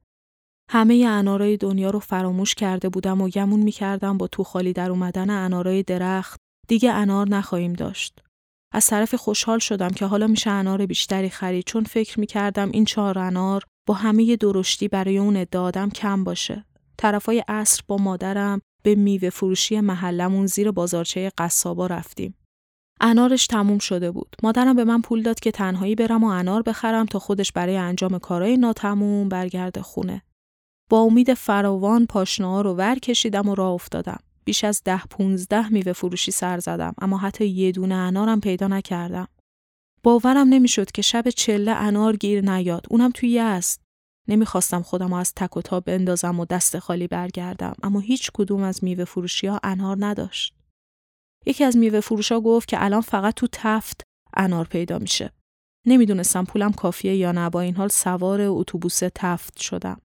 همه 0.70 1.06
انارای 1.10 1.58
دنیا 1.58 1.90
رو 1.90 2.00
فراموش 2.00 2.56
کرده 2.56 2.90
بودم 2.90 3.22
و 3.22 3.30
گمون 3.30 3.60
می‌کردم 3.60 4.18
با 4.18 4.28
تو 4.28 4.44
خالی 4.44 4.74
در 4.74 4.92
اومدن 4.92 5.30
انارای 5.30 5.84
درخت 5.84 6.40
دیگه 6.68 6.92
انار 6.92 7.30
نخواهیم 7.30 7.74
داشت. 7.74 8.20
از 8.74 8.88
طرف 8.88 9.16
خوشحال 9.16 9.60
شدم 9.60 9.90
که 9.90 10.06
حالا 10.06 10.28
میشه 10.28 10.50
انار 10.50 10.86
بیشتری 10.86 11.30
خرید 11.30 11.66
چون 11.66 11.84
فکر 11.84 12.20
می‌کردم 12.20 12.72
این 12.72 12.86
چهار 12.86 13.20
انار 13.20 13.64
با 13.88 13.94
همه 13.94 14.36
درشتی 14.36 14.88
برای 14.88 15.18
اون 15.18 15.38
ادعادم 15.38 15.90
کم 15.90 16.24
باشه. 16.24 16.66
طرفای 16.98 17.44
عصر 17.48 17.82
با 17.88 17.98
مادرم 17.98 18.62
به 18.84 18.96
میوه 18.96 19.30
فروشی 19.30 19.80
محلمون 19.80 20.46
زیر 20.46 20.72
بازارچه 20.72 21.32
قصابا 21.38 21.88
رفتیم. 21.88 22.36
انارش 23.02 23.48
تموم 23.48 23.78
شده 23.78 24.12
بود. 24.12 24.36
مادرم 24.44 24.76
به 24.76 24.84
من 24.84 25.02
پول 25.02 25.22
داد 25.22 25.40
که 25.40 25.52
تنهایی 25.52 25.96
برم 25.96 26.24
و 26.24 26.28
انار 26.28 26.62
بخرم 26.62 27.06
تا 27.06 27.20
خودش 27.20 27.52
برای 27.52 27.78
انجام 27.78 28.20
کارهای 28.20 28.58
ناتموم 28.58 29.30
برگرده 29.30 29.82
خونه. 29.82 30.22
با 30.90 31.00
امید 31.00 31.34
فراوان 31.34 32.06
پاشنه 32.06 32.62
رو 32.62 32.74
ور 32.74 32.96
کشیدم 33.00 33.50
و 33.50 33.56
راه 33.56 33.72
افتادم. 33.72 34.20
بیش 34.44 34.64
از 34.64 34.82
ده 34.86 35.02
پونزده 35.06 35.70
میوه 35.70 35.94
فروشی 35.94 36.32
سر 36.32 36.60
زدم 36.60 36.94
اما 37.02 37.18
حتی 37.18 37.46
یه 37.46 37.72
دونه 37.72 37.96
انارم 37.96 38.42
پیدا 38.42 38.68
نکردم. 38.68 39.28
باورم 40.04 40.48
نمی‌شد 40.48 40.92
که 40.92 41.02
شب 41.02 41.30
چله 41.30 41.72
انار 41.72 42.16
گیر 42.16 42.52
نیاد. 42.52 42.86
اونم 42.90 43.12
توی 43.12 43.40
است. 43.40 43.82
نمی‌خواستم 44.28 44.82
خودم 44.82 45.14
از 45.14 45.34
تک 45.36 45.58
و 45.58 45.62
تا 45.62 45.80
بندازم 45.80 46.40
و 46.40 46.46
دست 46.46 46.80
خالی 46.80 47.08
برگردم 47.08 47.74
اما 47.84 48.00
هیچ 48.00 48.32
کدوم 48.34 48.64
از 48.64 48.84
میوه 48.84 49.06
فروشی 49.06 49.48
ها 49.48 49.60
انار 49.64 49.98
نداشت. 50.00 50.54
یکی 51.46 51.64
از 51.64 51.78
میوه 51.78 52.00
فروشا 52.00 52.42
گفت 52.42 52.68
که 52.68 52.84
الان 52.84 53.02
فقط 53.02 53.34
تو 53.34 53.48
تفت 53.52 54.02
انار 54.34 54.66
پیدا 54.66 55.00
میشه. 55.00 55.32
نمی‌دونستم 55.86 56.44
پولم 56.44 56.72
کافیه 56.72 57.16
یا 57.16 57.32
نه 57.32 57.50
با 57.50 57.62
این 57.62 57.76
حال 57.76 57.88
سوار 57.88 58.42
اتوبوس 58.42 59.00
تفت 59.16 59.60
شدم. 59.60 60.02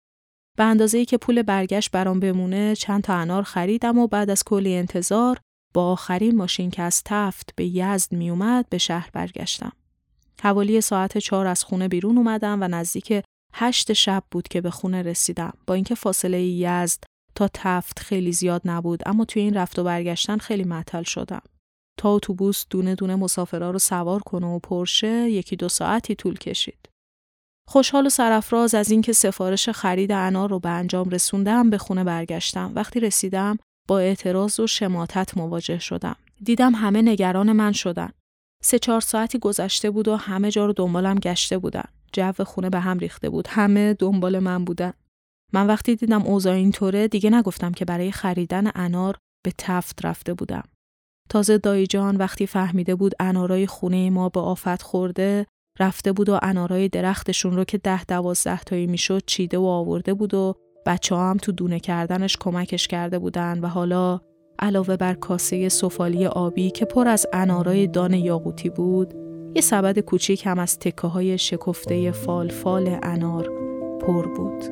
به 0.59 0.65
اندازه 0.65 0.99
ای 0.99 1.05
که 1.05 1.17
پول 1.17 1.43
برگشت 1.43 1.91
برام 1.91 2.21
بمونه 2.21 2.75
چند 2.75 3.03
تا 3.03 3.15
انار 3.15 3.43
خریدم 3.43 3.99
و 3.99 4.07
بعد 4.07 4.31
از 4.31 4.45
کلی 4.45 4.75
انتظار 4.75 5.41
با 5.75 5.93
آخرین 5.93 6.37
ماشین 6.37 6.71
که 6.71 6.83
از 6.83 7.03
تفت 7.05 7.53
به 7.57 7.67
یزد 7.67 8.13
میومد 8.13 8.67
به 8.69 8.79
شهر 8.79 9.11
برگشتم. 9.13 9.73
حوالی 10.43 10.81
ساعت 10.81 11.19
چهار 11.19 11.47
از 11.47 11.65
خونه 11.65 11.89
بیرون 11.89 12.19
اومدم 12.19 12.63
و 12.63 12.69
نزدیک 12.69 13.23
هشت 13.55 13.93
شب 13.93 14.25
بود 14.31 14.49
که 14.49 14.61
به 14.61 14.71
خونه 14.71 15.03
رسیدم. 15.03 15.53
با 15.67 15.75
اینکه 15.75 15.95
فاصله 15.95 16.43
یزد 16.43 17.05
تا 17.35 17.49
تفت 17.55 17.99
خیلی 17.99 18.33
زیاد 18.33 18.63
نبود 18.65 19.03
اما 19.07 19.25
توی 19.25 19.43
این 19.43 19.55
رفت 19.55 19.79
و 19.79 19.85
برگشتن 19.85 20.39
خیلی 20.39 20.65
معطل 20.65 21.03
شدم. 21.03 21.43
تا 21.99 22.15
اتوبوس 22.15 22.65
دونه 22.71 22.95
دونه 22.95 23.17
مسافرها 23.17 23.71
رو 23.71 23.79
سوار 23.79 24.21
کنه 24.21 24.47
و 24.47 24.59
پرشه 24.59 25.31
یکی 25.31 25.57
دو 25.57 25.69
ساعتی 25.69 26.15
طول 26.15 26.39
کشید. 26.39 26.90
خوشحال 27.71 28.07
و 28.07 28.09
سرافراز 28.09 28.75
از 28.75 28.91
اینکه 28.91 29.13
سفارش 29.13 29.69
خرید 29.69 30.13
انار 30.13 30.51
رو 30.51 30.59
به 30.59 30.69
انجام 30.69 31.09
رسوندم 31.09 31.71
به 31.71 31.79
خونه 31.79 32.05
برگشتم. 32.05 32.73
وقتی 32.75 33.01
رسیدم 33.01 33.59
با 33.89 33.99
اعتراض 33.99 34.61
و 34.61 34.67
شماتت 34.67 35.37
مواجه 35.37 35.79
شدم. 35.79 36.17
دیدم 36.45 36.75
همه 36.75 37.03
نگران 37.03 37.53
من 37.53 37.73
شدن. 37.73 38.11
سه 38.63 38.79
چهار 38.79 39.01
ساعتی 39.01 39.39
گذشته 39.39 39.91
بود 39.91 40.09
و 40.09 40.17
همه 40.17 40.51
جا 40.51 40.67
رو 40.67 40.73
دنبالم 40.73 41.15
گشته 41.15 41.59
بودن. 41.59 41.85
جو 42.13 42.33
خونه 42.45 42.71
به 42.71 42.81
هم 42.81 42.99
ریخته 42.99 43.31
بود. 43.31 43.49
همه 43.49 43.95
دنبال 43.95 44.39
من 44.39 44.65
بودن. 44.65 44.93
من 45.53 45.67
وقتی 45.67 45.97
دیدم 45.97 46.23
اوضاع 46.23 46.55
اینطوره 46.55 47.09
دیگه 47.09 47.31
نگفتم 47.31 47.73
که 47.73 47.85
برای 47.85 48.13
خریدن 48.13 48.71
انار 48.75 49.17
به 49.45 49.53
تفت 49.59 50.05
رفته 50.05 50.35
بودم. 50.35 50.65
تازه 51.29 51.59
دایی 51.59 51.87
جان 51.87 52.17
وقتی 52.17 52.47
فهمیده 52.47 52.95
بود 52.95 53.15
انارای 53.21 53.67
خونه 53.67 54.11
ما 54.11 54.29
به 54.29 54.41
آفت 54.41 54.83
خورده 54.83 55.47
رفته 55.81 56.13
بود 56.13 56.29
و 56.29 56.39
انارای 56.43 56.89
درختشون 56.89 57.57
رو 57.57 57.65
که 57.65 57.79
ده 57.79 58.05
دوازده 58.05 58.61
تایی 58.61 58.87
می‌شد 58.87 59.23
چیده 59.27 59.59
و 59.59 59.65
آورده 59.65 60.15
بود 60.15 60.35
و 60.35 60.55
بچه 60.87 61.17
هم 61.17 61.37
تو 61.37 61.53
دونه 61.53 61.81
کردنش 61.81 62.37
کمکش 62.37 62.89
کرده 62.89 63.19
بودن 63.19 63.61
و 63.61 63.67
حالا 63.67 64.21
علاوه 64.59 64.97
بر 64.97 65.15
کاسه 65.15 65.69
سفالی 65.69 66.27
آبی 66.27 66.71
که 66.71 66.85
پر 66.85 67.09
از 67.09 67.27
انارای 67.33 67.87
دان 67.87 68.15
یاقوتی 68.15 68.71
بود 68.71 69.15
یه 69.55 69.63
سبد 69.63 69.99
کوچیک 69.99 70.47
هم 70.47 70.59
از 70.59 70.79
تکه 70.79 71.07
های 71.07 71.39
شکفته 71.39 72.11
فال 72.11 72.49
فال 72.49 72.99
انار 73.03 73.51
پر 74.01 74.27
بود. 74.35 74.65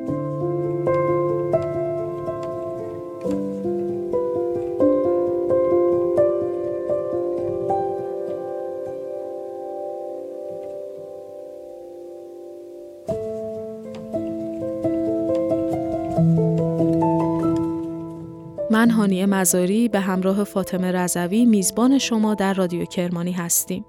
هانیه 18.99 19.25
مزاری 19.25 19.87
به 19.87 19.99
همراه 19.99 20.43
فاطمه 20.43 20.91
رضوی 20.91 21.45
میزبان 21.45 21.97
شما 21.97 22.35
در 22.35 22.53
رادیو 22.53 22.85
کرمانی 22.85 23.31
هستیم. 23.31 23.85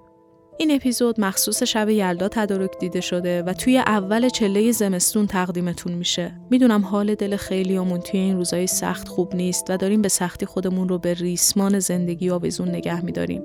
این 0.58 0.70
اپیزود 0.70 1.20
مخصوص 1.20 1.62
شب 1.62 1.88
یلدا 1.88 2.28
تدارک 2.28 2.78
دیده 2.78 3.00
شده 3.00 3.42
و 3.42 3.52
توی 3.52 3.78
اول 3.78 4.28
چله 4.28 4.72
زمستون 4.72 5.26
تقدیمتون 5.26 5.92
میشه. 5.92 6.40
می‌دونم 6.50 6.84
حال 6.84 7.14
دل 7.14 7.36
خیلیامون 7.36 8.00
توی 8.00 8.20
این 8.20 8.36
روزای 8.36 8.66
سخت 8.66 9.08
خوب 9.08 9.36
نیست 9.36 9.70
و 9.70 9.76
داریم 9.76 10.02
به 10.02 10.08
سختی 10.08 10.46
خودمون 10.46 10.88
رو 10.88 10.98
به 10.98 11.14
ریسمان 11.14 11.78
زندگی 11.78 12.30
آویزون 12.30 12.68
نگه 12.68 13.04
میداریم. 13.04 13.42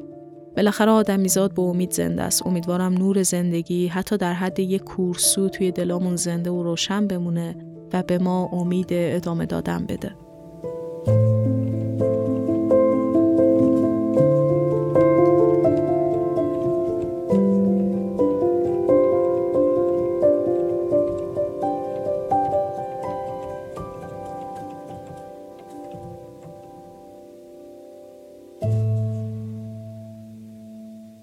بالاخره 0.56 0.92
آدمیزاد 0.92 1.54
به 1.54 1.62
امید 1.62 1.92
زنده 1.92 2.22
است. 2.22 2.48
امیدوارم 2.48 2.94
نور 2.94 3.24
زندگی 3.24 3.88
حتی 3.88 4.18
در 4.18 4.34
حد 4.34 4.60
یک 4.60 4.84
کورسو 4.84 5.50
توی 5.50 5.72
دلامون 5.72 6.16
زنده 6.16 6.52
و 6.52 6.64
روشن 6.64 7.08
بمونه 7.08 7.56
و 7.94 8.04
به 8.04 8.18
ما 8.18 8.50
امید 8.52 8.88
ادامه 8.92 9.46
دادن 9.46 9.86
بده. 9.86 10.25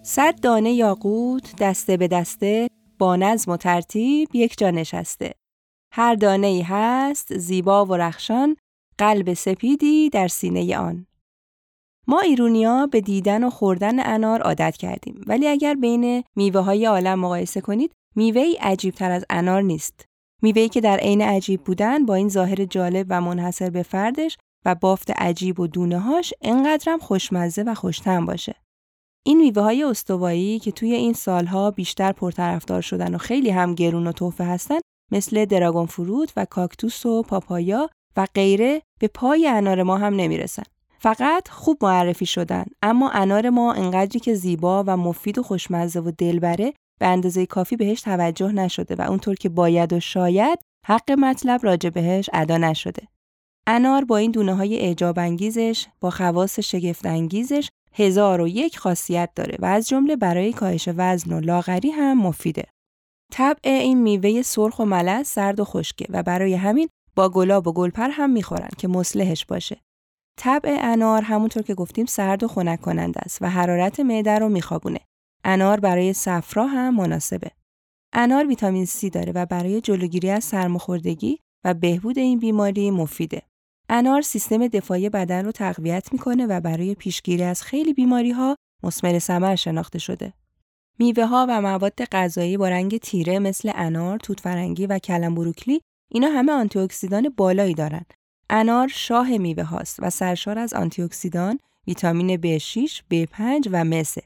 صد 0.04 0.40
دانه 0.40 0.72
یاقوت 0.72 1.56
دسته 1.56 1.96
به 1.96 2.08
دسته 2.08 2.68
با 2.98 3.16
نظم 3.16 3.52
و 3.52 3.56
ترتیب 3.56 4.28
یک 4.34 4.58
جا 4.58 4.70
نشسته. 4.70 5.34
هر 5.92 6.14
دانه 6.14 6.46
ای 6.46 6.62
هست 6.62 7.38
زیبا 7.38 7.84
و 7.84 7.94
رخشان 7.94 8.56
قلب 8.98 9.34
سپیدی 9.34 10.10
در 10.10 10.28
سینه 10.28 10.78
آن. 10.78 11.06
ما 12.06 12.20
ایرونیا 12.20 12.86
به 12.86 13.00
دیدن 13.00 13.44
و 13.44 13.50
خوردن 13.50 14.06
انار 14.06 14.42
عادت 14.42 14.76
کردیم 14.76 15.20
ولی 15.26 15.48
اگر 15.48 15.74
بین 15.74 16.24
میوه 16.36 16.60
های 16.60 16.86
عالم 16.86 17.20
مقایسه 17.20 17.60
کنید 17.60 17.92
میوه 18.16 18.40
ای 18.40 18.58
عجیب 18.60 18.94
تر 18.94 19.10
از 19.10 19.24
انار 19.30 19.62
نیست. 19.62 20.04
میوه‌ای 20.42 20.68
که 20.68 20.80
در 20.80 20.96
عین 20.96 21.20
عجیب 21.20 21.64
بودن 21.64 22.06
با 22.06 22.14
این 22.14 22.28
ظاهر 22.28 22.64
جالب 22.64 23.06
و 23.08 23.20
منحصر 23.20 23.70
به 23.70 23.82
فردش 23.82 24.38
و 24.64 24.74
بافت 24.74 25.10
عجیب 25.10 25.60
و 25.60 25.66
دونه 25.66 25.98
هاش 25.98 26.34
انقدرم 26.40 26.98
خوشمزه 26.98 27.62
و 27.62 27.74
خوشتم 27.74 28.26
باشه. 28.26 28.61
این 29.24 29.38
میوه 29.38 29.62
های 29.62 29.84
استوایی 29.84 30.58
که 30.58 30.72
توی 30.72 30.92
این 30.92 31.12
سالها 31.12 31.70
بیشتر 31.70 32.12
پرطرفدار 32.12 32.80
شدن 32.80 33.14
و 33.14 33.18
خیلی 33.18 33.50
هم 33.50 33.74
گرون 33.74 34.06
و 34.06 34.12
توفه 34.12 34.44
هستن 34.44 34.78
مثل 35.12 35.44
دراگون 35.44 35.86
فروت 35.86 36.32
و 36.36 36.44
کاکتوس 36.44 37.06
و 37.06 37.22
پاپایا 37.22 37.90
و 38.16 38.26
غیره 38.34 38.82
به 39.00 39.08
پای 39.08 39.48
انار 39.48 39.82
ما 39.82 39.98
هم 39.98 40.14
نمی‌رسن. 40.14 40.62
فقط 40.98 41.48
خوب 41.48 41.78
معرفی 41.82 42.26
شدن 42.26 42.64
اما 42.82 43.10
انار 43.10 43.50
ما 43.50 43.72
انقدری 43.72 44.20
که 44.20 44.34
زیبا 44.34 44.84
و 44.86 44.96
مفید 44.96 45.38
و 45.38 45.42
خوشمزه 45.42 46.00
و 46.00 46.12
دلبره 46.18 46.72
به 47.00 47.06
اندازه 47.06 47.46
کافی 47.46 47.76
بهش 47.76 48.00
توجه 48.00 48.52
نشده 48.52 48.94
و 48.94 49.02
اونطور 49.02 49.34
که 49.34 49.48
باید 49.48 49.92
و 49.92 50.00
شاید 50.00 50.58
حق 50.86 51.10
مطلب 51.10 51.64
راجع 51.64 51.90
بهش 51.90 52.30
ادا 52.32 52.56
نشده. 52.56 53.08
انار 53.66 54.04
با 54.04 54.16
این 54.16 54.30
دونه 54.30 54.54
های 54.54 54.80
اعجاب 54.80 55.18
انگیزش 55.18 55.86
با 56.00 56.10
خواص 56.10 56.60
شگفت 56.60 57.06
انگیزش 57.06 57.68
هزار 57.94 58.40
و 58.40 58.48
یک 58.48 58.78
خاصیت 58.78 59.30
داره 59.36 59.56
و 59.60 59.64
از 59.64 59.88
جمله 59.88 60.16
برای 60.16 60.52
کاهش 60.52 60.88
وزن 60.96 61.32
و 61.32 61.40
لاغری 61.40 61.90
هم 61.90 62.18
مفیده. 62.18 62.64
طبع 63.32 63.58
این 63.64 64.02
میوه 64.02 64.42
سرخ 64.42 64.78
و 64.78 64.84
ملس 64.84 65.32
سرد 65.32 65.60
و 65.60 65.64
خشکه 65.64 66.06
و 66.10 66.22
برای 66.22 66.54
همین 66.54 66.88
با 67.16 67.28
گلاب 67.28 67.66
و 67.66 67.72
گلپر 67.72 68.08
هم 68.08 68.30
می‌خورن 68.30 68.68
که 68.78 68.88
مصلحش 68.88 69.46
باشه. 69.46 69.80
طبع 70.38 70.78
انار 70.80 71.22
همونطور 71.22 71.62
که 71.62 71.74
گفتیم 71.74 72.06
سرد 72.06 72.42
و 72.42 72.48
خنک 72.48 72.80
کننده 72.80 73.20
است 73.20 73.42
و 73.42 73.46
حرارت 73.46 74.00
معده 74.00 74.38
رو 74.38 74.48
میخوابونه. 74.48 75.00
انار 75.44 75.80
برای 75.80 76.12
صفرا 76.12 76.66
هم 76.66 76.96
مناسبه. 76.96 77.50
انار 78.12 78.46
ویتامین 78.46 78.86
C 78.86 79.10
داره 79.10 79.32
و 79.32 79.46
برای 79.46 79.80
جلوگیری 79.80 80.30
از 80.30 80.44
سرماخوردگی 80.44 81.38
و 81.64 81.74
بهبود 81.74 82.18
این 82.18 82.38
بیماری 82.38 82.90
مفیده. 82.90 83.42
انار 83.94 84.22
سیستم 84.22 84.66
دفاعی 84.68 85.08
بدن 85.08 85.44
رو 85.44 85.52
تقویت 85.52 86.12
می‌کنه 86.12 86.46
و 86.46 86.60
برای 86.60 86.94
پیشگیری 86.94 87.42
از 87.42 87.62
خیلی 87.62 87.92
بیماری 87.92 88.30
ها 88.30 88.56
مسمر 88.82 89.18
ثمر 89.18 89.56
شناخته 89.56 89.98
شده. 89.98 90.32
میوه 90.98 91.26
ها 91.26 91.46
و 91.48 91.60
مواد 91.60 92.04
غذایی 92.04 92.56
با 92.56 92.68
رنگ 92.68 92.98
تیره 92.98 93.38
مثل 93.38 93.72
انار، 93.74 94.18
توت 94.18 94.40
فرنگی 94.40 94.86
و 94.86 94.98
کلم 94.98 95.34
بروکلی 95.34 95.80
اینا 96.10 96.28
همه 96.28 96.52
آنتی 96.52 96.78
اکسیدان 96.78 97.28
بالایی 97.36 97.74
دارن. 97.74 98.04
انار 98.50 98.88
شاه 98.88 99.38
میوه 99.38 99.62
هاست 99.64 99.96
و 100.02 100.10
سرشار 100.10 100.58
از 100.58 100.74
آنتی 100.74 101.02
اکسیدان، 101.02 101.58
ویتامین 101.86 102.36
B6, 102.36 103.00
B5 103.14 103.68
و 103.72 103.84
مسه. 103.84 104.22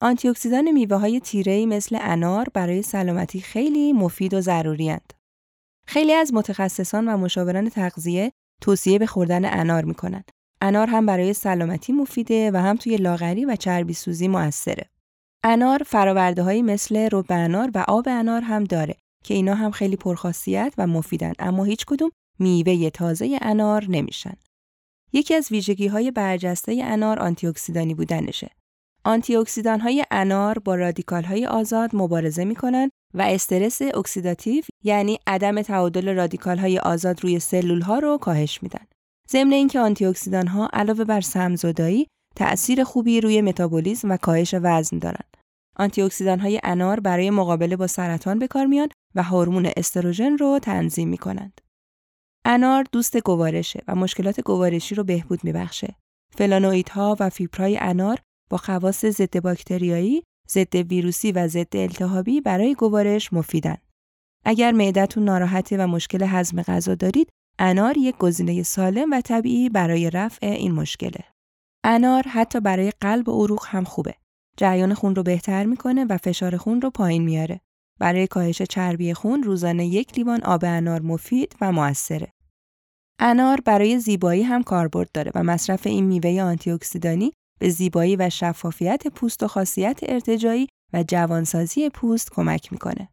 آنتی 0.00 0.28
اکسیدان 0.28 0.70
میوه 0.70 0.96
های 0.96 1.20
تیره 1.20 1.66
مثل 1.66 1.98
انار 2.00 2.46
برای 2.54 2.82
سلامتی 2.82 3.40
خیلی 3.40 3.92
مفید 3.92 4.34
و 4.34 4.40
ضروری 4.40 4.96
خیلی 5.86 6.12
از 6.12 6.34
متخصصان 6.34 7.08
و 7.08 7.16
مشاوران 7.16 7.68
تغذیه 7.68 8.32
توصیه 8.62 8.98
به 8.98 9.06
خوردن 9.06 9.60
انار 9.60 9.84
می‌کنن. 9.84 10.24
انار 10.60 10.86
هم 10.86 11.06
برای 11.06 11.32
سلامتی 11.32 11.92
مفیده 11.92 12.50
و 12.50 12.56
هم 12.56 12.76
توی 12.76 12.96
لاغری 12.96 13.44
و 13.44 13.56
چربی 13.56 13.94
سوزی 13.94 14.28
موثره. 14.28 14.84
انار 15.44 15.82
فراورده 15.86 16.62
مثل 16.62 17.08
رب 17.12 17.26
انار 17.30 17.70
و 17.74 17.84
آب 17.88 18.08
انار 18.08 18.42
هم 18.42 18.64
داره 18.64 18.94
که 19.24 19.34
اینا 19.34 19.54
هم 19.54 19.70
خیلی 19.70 19.96
پرخاصیت 19.96 20.74
و 20.78 20.86
مفیدن 20.86 21.32
اما 21.38 21.64
هیچ 21.64 21.84
کدوم 21.86 22.10
میوه 22.38 22.90
تازه 22.90 23.38
انار 23.42 23.84
نمیشن. 23.88 24.34
یکی 25.12 25.34
از 25.34 25.48
ویژگی 25.50 25.86
های 25.86 26.10
برجسته 26.10 26.80
انار 26.84 27.18
آنتی 27.18 27.46
اکسیدانی 27.46 27.94
بودنشه. 27.94 28.50
آنتی 29.08 29.36
اکسیدان 29.36 29.80
های 29.80 30.04
انار 30.10 30.58
با 30.58 30.74
رادیکال 30.74 31.24
های 31.24 31.46
آزاد 31.46 31.96
مبارزه 31.96 32.44
می‌کنن 32.44 32.90
و 33.14 33.22
استرس 33.22 33.82
اکسیداتیو 33.82 34.64
یعنی 34.84 35.18
عدم 35.26 35.62
تعادل 35.62 36.14
رادیکال 36.14 36.58
های 36.58 36.78
آزاد 36.78 37.22
روی 37.22 37.40
سلول 37.40 37.80
ها 37.80 37.98
رو 37.98 38.18
کاهش 38.18 38.62
میدن. 38.62 38.86
ضمن 39.30 39.52
اینکه 39.52 39.80
آنتی 39.80 40.04
اکسیدان 40.04 40.46
ها 40.46 40.68
علاوه 40.72 41.04
بر 41.04 41.20
سمزدایی 41.20 42.06
تأثیر 42.36 42.84
خوبی 42.84 43.20
روی 43.20 43.40
متابولیسم 43.40 44.10
و 44.10 44.16
کاهش 44.16 44.54
وزن 44.62 44.98
دارند. 44.98 45.36
آنتی 45.76 46.02
اکسیدان 46.02 46.40
های 46.40 46.60
انار 46.64 47.00
برای 47.00 47.30
مقابله 47.30 47.76
با 47.76 47.86
سرطان 47.86 48.38
به 48.38 48.46
کار 48.46 48.66
میان 48.66 48.88
و 49.14 49.22
هورمون 49.22 49.70
استروژن 49.76 50.38
رو 50.38 50.58
تنظیم 50.58 51.08
می‌کنند. 51.08 51.60
انار 52.44 52.84
دوست 52.92 53.16
گوارشه 53.16 53.82
و 53.88 53.94
مشکلات 53.94 54.40
گوارشی 54.40 54.94
رو 54.94 55.04
بهبود 55.04 55.44
میبخشه. 55.44 55.94
فلانوئیدها 56.36 57.16
و 57.20 57.30
فیبرهای 57.30 57.78
انار 57.80 58.18
با 58.50 58.56
خواص 58.56 59.04
ضد 59.04 59.40
باکتریایی، 59.40 60.22
ضد 60.50 60.74
ویروسی 60.74 61.32
و 61.32 61.48
ضد 61.48 61.76
التهابی 61.76 62.40
برای 62.40 62.74
گوارش 62.74 63.32
مفیدن. 63.32 63.76
اگر 64.44 64.72
معدتون 64.72 65.24
ناراحته 65.24 65.76
و 65.76 65.86
مشکل 65.86 66.22
هضم 66.22 66.62
غذا 66.62 66.94
دارید، 66.94 67.30
انار 67.58 67.98
یک 67.98 68.16
گزینه 68.16 68.62
سالم 68.62 69.10
و 69.12 69.20
طبیعی 69.20 69.68
برای 69.68 70.10
رفع 70.10 70.46
این 70.46 70.72
مشکله. 70.72 71.24
انار 71.84 72.22
حتی 72.28 72.60
برای 72.60 72.92
قلب 73.00 73.28
و 73.28 73.44
عروق 73.44 73.66
هم 73.68 73.84
خوبه. 73.84 74.14
جریان 74.56 74.94
خون 74.94 75.14
رو 75.14 75.22
بهتر 75.22 75.64
می‌کنه 75.64 76.04
و 76.04 76.16
فشار 76.16 76.56
خون 76.56 76.80
رو 76.80 76.90
پایین 76.90 77.22
میاره. 77.22 77.60
برای 78.00 78.26
کاهش 78.26 78.62
چربی 78.62 79.14
خون 79.14 79.42
روزانه 79.42 79.86
یک 79.86 80.18
لیوان 80.18 80.42
آب 80.42 80.64
انار 80.64 81.02
مفید 81.02 81.56
و 81.60 81.72
موثره. 81.72 82.32
انار 83.20 83.60
برای 83.60 83.98
زیبایی 83.98 84.42
هم 84.42 84.62
کاربرد 84.62 85.12
داره 85.14 85.32
و 85.34 85.42
مصرف 85.42 85.86
این 85.86 86.04
میوه 86.04 86.42
آنتی 86.42 86.70
اکسیدانی 86.70 87.32
به 87.58 87.68
زیبایی 87.68 88.16
و 88.16 88.30
شفافیت 88.30 89.06
پوست 89.06 89.42
و 89.42 89.48
خاصیت 89.48 90.00
ارتجایی 90.02 90.66
و 90.92 91.04
جوانسازی 91.08 91.88
پوست 91.90 92.30
کمک 92.30 92.72
می‌کنه. 92.72 93.08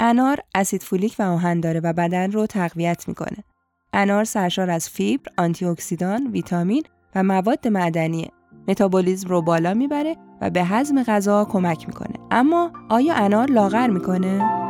انار 0.00 0.38
اسید 0.54 0.82
فولیک 0.82 1.16
و 1.18 1.22
آهن 1.22 1.60
داره 1.60 1.80
و 1.80 1.92
بدن 1.92 2.32
رو 2.32 2.46
تقویت 2.46 3.08
می‌کنه. 3.08 3.44
انار 3.92 4.24
سرشار 4.24 4.70
از 4.70 4.88
فیبر، 4.88 5.32
آنتی 5.38 5.64
اکسیدان، 5.64 6.26
ویتامین 6.26 6.82
و 7.14 7.22
مواد 7.22 7.68
معدنیه. 7.68 8.28
متابولیزم 8.68 9.28
رو 9.28 9.42
بالا 9.42 9.74
می‌بره 9.74 10.16
و 10.40 10.50
به 10.50 10.64
هضم 10.64 11.02
غذا 11.02 11.44
کمک 11.44 11.88
می‌کنه. 11.88 12.14
اما 12.30 12.72
آیا 12.88 13.14
انار 13.14 13.50
لاغر 13.50 13.86
می‌کنه؟ 13.86 14.65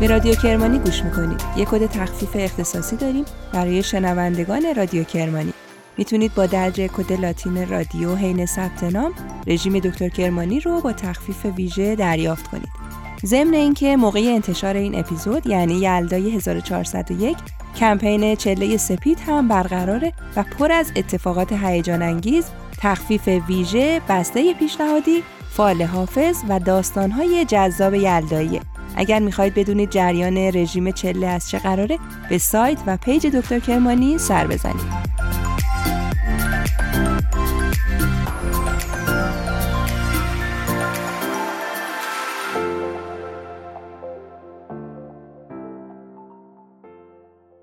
به 0.00 0.06
رادیو 0.06 0.34
کرمانی 0.34 0.78
گوش 0.78 1.04
می‌کنید. 1.04 1.40
یک 1.56 1.68
کد 1.68 1.86
تخفیف 1.86 2.30
اختصاصی 2.34 2.96
داریم 2.96 3.24
برای 3.52 3.82
شنوندگان 3.82 4.62
رادیو 4.76 5.04
کرمانی. 5.04 5.52
می‌تونید 5.98 6.34
با 6.34 6.46
درج 6.46 6.80
کد 6.80 7.12
لاتین 7.12 7.68
رادیو 7.68 8.14
حین 8.14 8.46
ثبت 8.46 8.84
نام 8.84 9.12
رژیم 9.46 9.78
دکتر 9.78 10.08
کرمانی 10.08 10.60
رو 10.60 10.80
با 10.80 10.92
تخفیف 10.92 11.46
ویژه 11.56 11.96
دریافت 11.96 12.48
کنید. 12.48 12.68
ضمن 13.24 13.54
اینکه 13.54 13.96
موقع 13.96 14.20
انتشار 14.20 14.76
این 14.76 14.98
اپیزود 14.98 15.46
یعنی 15.46 15.74
یلدای 15.74 16.30
1401 16.30 17.36
کمپین 17.76 18.34
چله 18.34 18.76
سپید 18.76 19.18
هم 19.26 19.48
برقراره 19.48 20.12
و 20.36 20.44
پر 20.58 20.72
از 20.72 20.92
اتفاقات 20.96 21.52
هیجان 21.52 22.02
انگیز، 22.02 22.44
تخفیف 22.78 23.28
ویژه، 23.28 24.00
بسته 24.08 24.54
پیشنهادی، 24.54 25.22
فال 25.50 25.82
حافظ 25.82 26.36
و 26.48 26.60
داستانهای 26.60 27.44
جذاب 27.44 27.94
یلداییه 27.94 28.60
اگر 28.96 29.18
می‌خواهید 29.18 29.54
بدونید 29.54 29.90
جریان 29.90 30.36
رژیم 30.36 30.90
چله 30.90 31.26
از 31.26 31.50
چه 31.50 31.58
قراره 31.58 31.98
به 32.28 32.38
سایت 32.38 32.78
و 32.86 32.96
page 32.96 33.26
دکتر 33.26 33.58
کرمانی 33.58 34.18
سر 34.18 34.46
بزنید. 34.46 35.10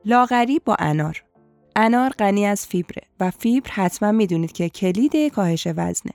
لاغری 0.05 0.59
با 0.65 0.75
انار 0.79 1.23
انار 1.75 2.09
غنی 2.09 2.45
از 2.45 2.67
فیبره 2.67 3.01
و 3.19 3.31
فیبر 3.31 3.69
حتما 3.69 4.11
می‌دونید 4.11 4.51
که 4.51 4.69
کلید 4.69 5.27
کاهش 5.27 5.67
وزنه. 5.67 6.13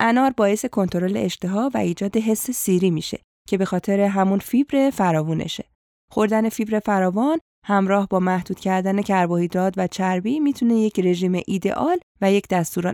انار 0.00 0.30
باعث 0.30 0.66
کنترل 0.66 1.16
اشتها 1.16 1.70
و 1.74 1.78
ایجاد 1.78 2.16
حس 2.16 2.50
سیری 2.50 2.90
میشه 2.90 3.18
که 3.48 3.58
به 3.58 3.64
خاطر 3.64 4.00
همون 4.00 4.38
فیبر 4.38 4.90
فراوونشه. 4.90 5.64
خوردن 6.12 6.48
فیبر 6.48 6.78
فراوان 6.78 7.38
همراه 7.66 8.08
با 8.08 8.18
محدود 8.18 8.60
کردن 8.60 9.02
کربوهیدرات 9.02 9.74
و 9.76 9.86
چربی 9.86 10.40
می‌تونه 10.40 10.74
یک 10.74 11.00
رژیم 11.00 11.42
ایدئال 11.46 11.98
و 12.20 12.32
یک 12.32 12.44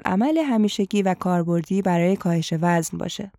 عمل 0.05 0.39
همیشگی 0.39 1.03
و 1.03 1.15
کاربردی 1.15 1.83
برای 1.83 2.17
کاهش 2.17 2.55
وزن 2.61 2.99
باشه. 2.99 3.33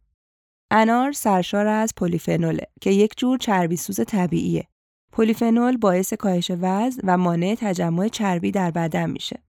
انار 0.71 1.11
سرشار 1.11 1.67
از 1.67 1.93
پلیفنوله 1.97 2.67
که 2.81 2.89
یک 2.89 3.13
جور 3.17 3.37
چربی 3.37 3.77
سوز 3.77 3.99
طبیعیه 3.99 4.67
پلیفنول 5.11 5.77
باعث 5.77 6.13
کاهش 6.13 6.51
وزن 6.61 7.01
و 7.03 7.17
مانع 7.17 7.55
تجمع 7.59 8.07
چربی 8.07 8.51
در 8.51 8.71
بدن 8.71 9.09
میشه. 9.09 9.43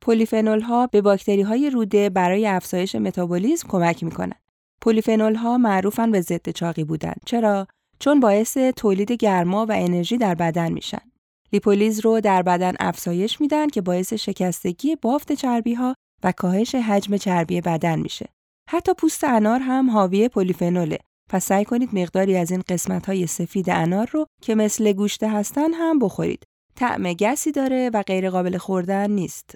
پلیفنول 0.00 0.86
به 0.86 1.00
باکتری 1.02 1.42
های 1.42 1.70
روده 1.70 2.10
برای 2.10 2.46
افزایش 2.46 2.94
متابولیسم 2.94 3.68
کمک 3.68 4.04
می‌کنن. 4.04 4.41
پلیفنول 4.82 5.34
ها 5.34 5.58
معروفن 5.58 6.10
به 6.10 6.20
ضد 6.20 6.48
چاقی 6.48 6.84
بودن. 6.84 7.14
چرا؟ 7.26 7.66
چون 7.98 8.20
باعث 8.20 8.56
تولید 8.56 9.12
گرما 9.12 9.66
و 9.66 9.72
انرژی 9.72 10.18
در 10.18 10.34
بدن 10.34 10.72
میشن. 10.72 11.12
لیپولیز 11.52 12.00
رو 12.00 12.20
در 12.20 12.42
بدن 12.42 12.74
افزایش 12.80 13.40
میدن 13.40 13.68
که 13.68 13.80
باعث 13.80 14.12
شکستگی 14.12 14.96
بافت 14.96 15.32
چربی 15.32 15.74
ها 15.74 15.94
و 16.22 16.32
کاهش 16.32 16.74
حجم 16.74 17.16
چربی 17.16 17.60
بدن 17.60 17.98
میشه. 17.98 18.28
حتی 18.70 18.94
پوست 18.94 19.24
انار 19.24 19.60
هم 19.60 19.90
حاوی 19.90 20.28
پلیفنوله. 20.28 20.98
پس 21.30 21.44
سعی 21.44 21.64
کنید 21.64 21.94
مقداری 21.98 22.36
از 22.36 22.50
این 22.50 22.62
قسمت 22.68 23.06
های 23.06 23.26
سفید 23.26 23.70
انار 23.70 24.08
رو 24.12 24.26
که 24.42 24.54
مثل 24.54 24.92
گوشته 24.92 25.28
هستن 25.28 25.72
هم 25.72 25.98
بخورید. 25.98 26.44
طعم 26.76 27.12
گسی 27.12 27.52
داره 27.52 27.90
و 27.94 28.02
غیر 28.02 28.30
قابل 28.30 28.58
خوردن 28.58 29.10
نیست. 29.10 29.54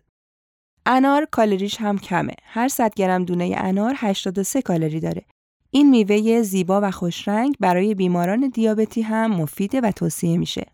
انار 0.86 1.28
کالریش 1.30 1.76
هم 1.80 1.98
کمه. 1.98 2.34
هر 2.42 2.68
100 2.68 2.94
گرم 2.94 3.24
دونه 3.24 3.54
انار 3.58 3.94
83 3.96 4.62
کالری 4.62 5.00
داره. 5.00 5.22
این 5.70 5.90
میوه 5.90 6.42
زیبا 6.42 6.80
و 6.82 6.90
خوشرنگ 6.90 7.56
برای 7.60 7.94
بیماران 7.94 8.48
دیابتی 8.48 9.02
هم 9.02 9.30
مفیده 9.30 9.80
و 9.80 9.90
توصیه 9.90 10.38
میشه. 10.38 10.66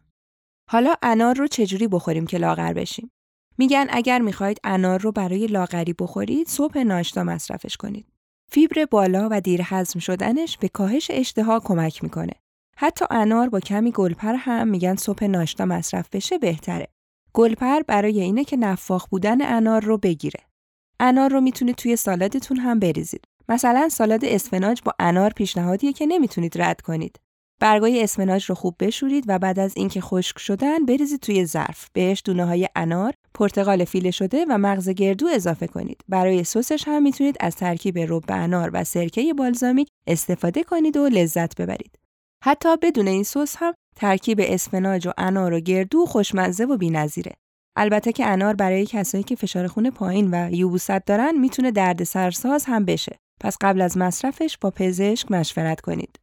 حالا 0.70 0.94
انار 1.02 1.36
رو 1.36 1.46
چجوری 1.46 1.88
بخوریم 1.88 2.26
که 2.26 2.38
لاغر 2.38 2.72
بشیم؟ 2.72 3.10
میگن 3.58 3.86
اگر 3.90 4.18
می‌خواید 4.18 4.58
انار 4.64 5.00
رو 5.00 5.12
برای 5.12 5.46
لاغری 5.46 5.92
بخورید 5.92 6.48
صبح 6.48 6.78
ناشتا 6.78 7.24
مصرفش 7.24 7.76
کنید. 7.76 8.06
فیبر 8.50 8.84
بالا 8.84 9.28
و 9.30 9.40
دیر 9.40 9.60
هضم 9.64 9.98
شدنش 9.98 10.58
به 10.58 10.68
کاهش 10.68 11.10
اشتها 11.10 11.60
کمک 11.60 12.02
می‌کنه. 12.04 12.32
حتی 12.76 13.04
انار 13.10 13.48
با 13.48 13.60
کمی 13.60 13.92
گلپر 13.92 14.34
هم 14.34 14.68
میگن 14.68 14.96
صبح 14.96 15.24
ناشتا 15.24 15.64
مصرف 15.64 16.08
بشه 16.12 16.38
بهتره. 16.38 16.88
گلپر 17.34 17.80
برای 17.82 18.20
اینه 18.20 18.44
که 18.44 18.56
نفاخ 18.56 19.06
بودن 19.06 19.56
انار 19.56 19.84
رو 19.84 19.98
بگیره. 19.98 20.40
انار 21.00 21.30
رو 21.30 21.40
می‌تونید 21.40 21.74
توی 21.74 21.96
سالادتون 21.96 22.56
هم 22.56 22.78
بریزید. 22.78 23.24
مثلا 23.48 23.88
سالاد 23.88 24.24
اسفناج 24.24 24.80
با 24.84 24.94
انار 24.98 25.30
پیشنهادیه 25.30 25.92
که 25.92 26.06
نمی‌تونید 26.06 26.62
رد 26.62 26.80
کنید. 26.80 27.20
برگای 27.60 28.02
اسفناج 28.02 28.44
رو 28.44 28.54
خوب 28.54 28.76
بشورید 28.80 29.24
و 29.26 29.38
بعد 29.38 29.58
از 29.58 29.72
اینکه 29.76 30.00
خشک 30.00 30.38
شدن 30.38 30.84
بریزید 30.84 31.20
توی 31.20 31.46
ظرف. 31.46 31.88
بهش 31.92 32.22
دونه 32.24 32.44
های 32.44 32.68
انار، 32.76 33.12
پرتقال 33.34 33.84
فیله 33.84 34.10
شده 34.10 34.46
و 34.48 34.58
مغز 34.58 34.88
گردو 34.88 35.26
اضافه 35.26 35.66
کنید. 35.66 36.00
برای 36.08 36.44
سسش 36.44 36.88
هم 36.88 37.02
می‌تونید 37.02 37.36
از 37.40 37.56
ترکیب 37.56 37.98
رب 37.98 38.24
انار 38.28 38.70
و 38.72 38.84
سرکه 38.84 39.34
بالزامی 39.34 39.86
استفاده 40.06 40.64
کنید 40.64 40.96
و 40.96 41.08
لذت 41.08 41.60
ببرید. 41.60 41.98
حتی 42.44 42.76
بدون 42.82 43.08
این 43.08 43.22
سس 43.22 43.56
هم 43.58 43.74
ترکیب 43.96 44.40
اسفناج 44.42 45.06
و 45.06 45.12
انار 45.18 45.52
و 45.52 45.60
گردو 45.60 46.06
خوشمزه 46.06 46.64
و 46.64 46.76
بی‌نظیره. 46.76 47.32
البته 47.76 48.12
که 48.12 48.26
انار 48.26 48.54
برای 48.54 48.86
کسایی 48.86 49.24
که 49.24 49.36
فشار 49.36 49.66
خون 49.66 49.90
پایین 49.90 50.28
و 50.34 50.54
یوبوست 50.54 50.90
دارن 51.06 51.38
می‌تونه 51.38 51.70
درد 51.70 52.04
سرساز 52.04 52.64
هم 52.64 52.84
بشه. 52.84 53.18
پس 53.40 53.56
قبل 53.60 53.80
از 53.80 53.98
مصرفش 53.98 54.58
با 54.60 54.70
پزشک 54.70 55.30
مشورت 55.30 55.80
کنید. 55.80 56.20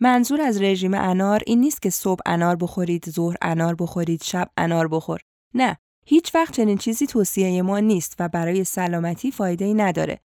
منظور 0.00 0.40
از 0.40 0.62
رژیم 0.62 0.94
انار 0.94 1.42
این 1.46 1.60
نیست 1.60 1.82
که 1.82 1.90
صبح 1.90 2.20
انار 2.26 2.56
بخورید، 2.56 3.10
ظهر 3.10 3.36
انار 3.42 3.74
بخورید، 3.74 4.22
شب 4.22 4.50
انار 4.56 4.88
بخور. 4.88 5.20
نه، 5.54 5.76
هیچ 6.06 6.34
وقت 6.34 6.54
چنین 6.54 6.78
چیزی 6.78 7.06
توصیه 7.06 7.62
ما 7.62 7.78
نیست 7.78 8.16
و 8.18 8.28
برای 8.28 8.64
سلامتی 8.64 9.30
فایده 9.30 9.64
ای 9.64 9.74
نداره. 9.74 10.20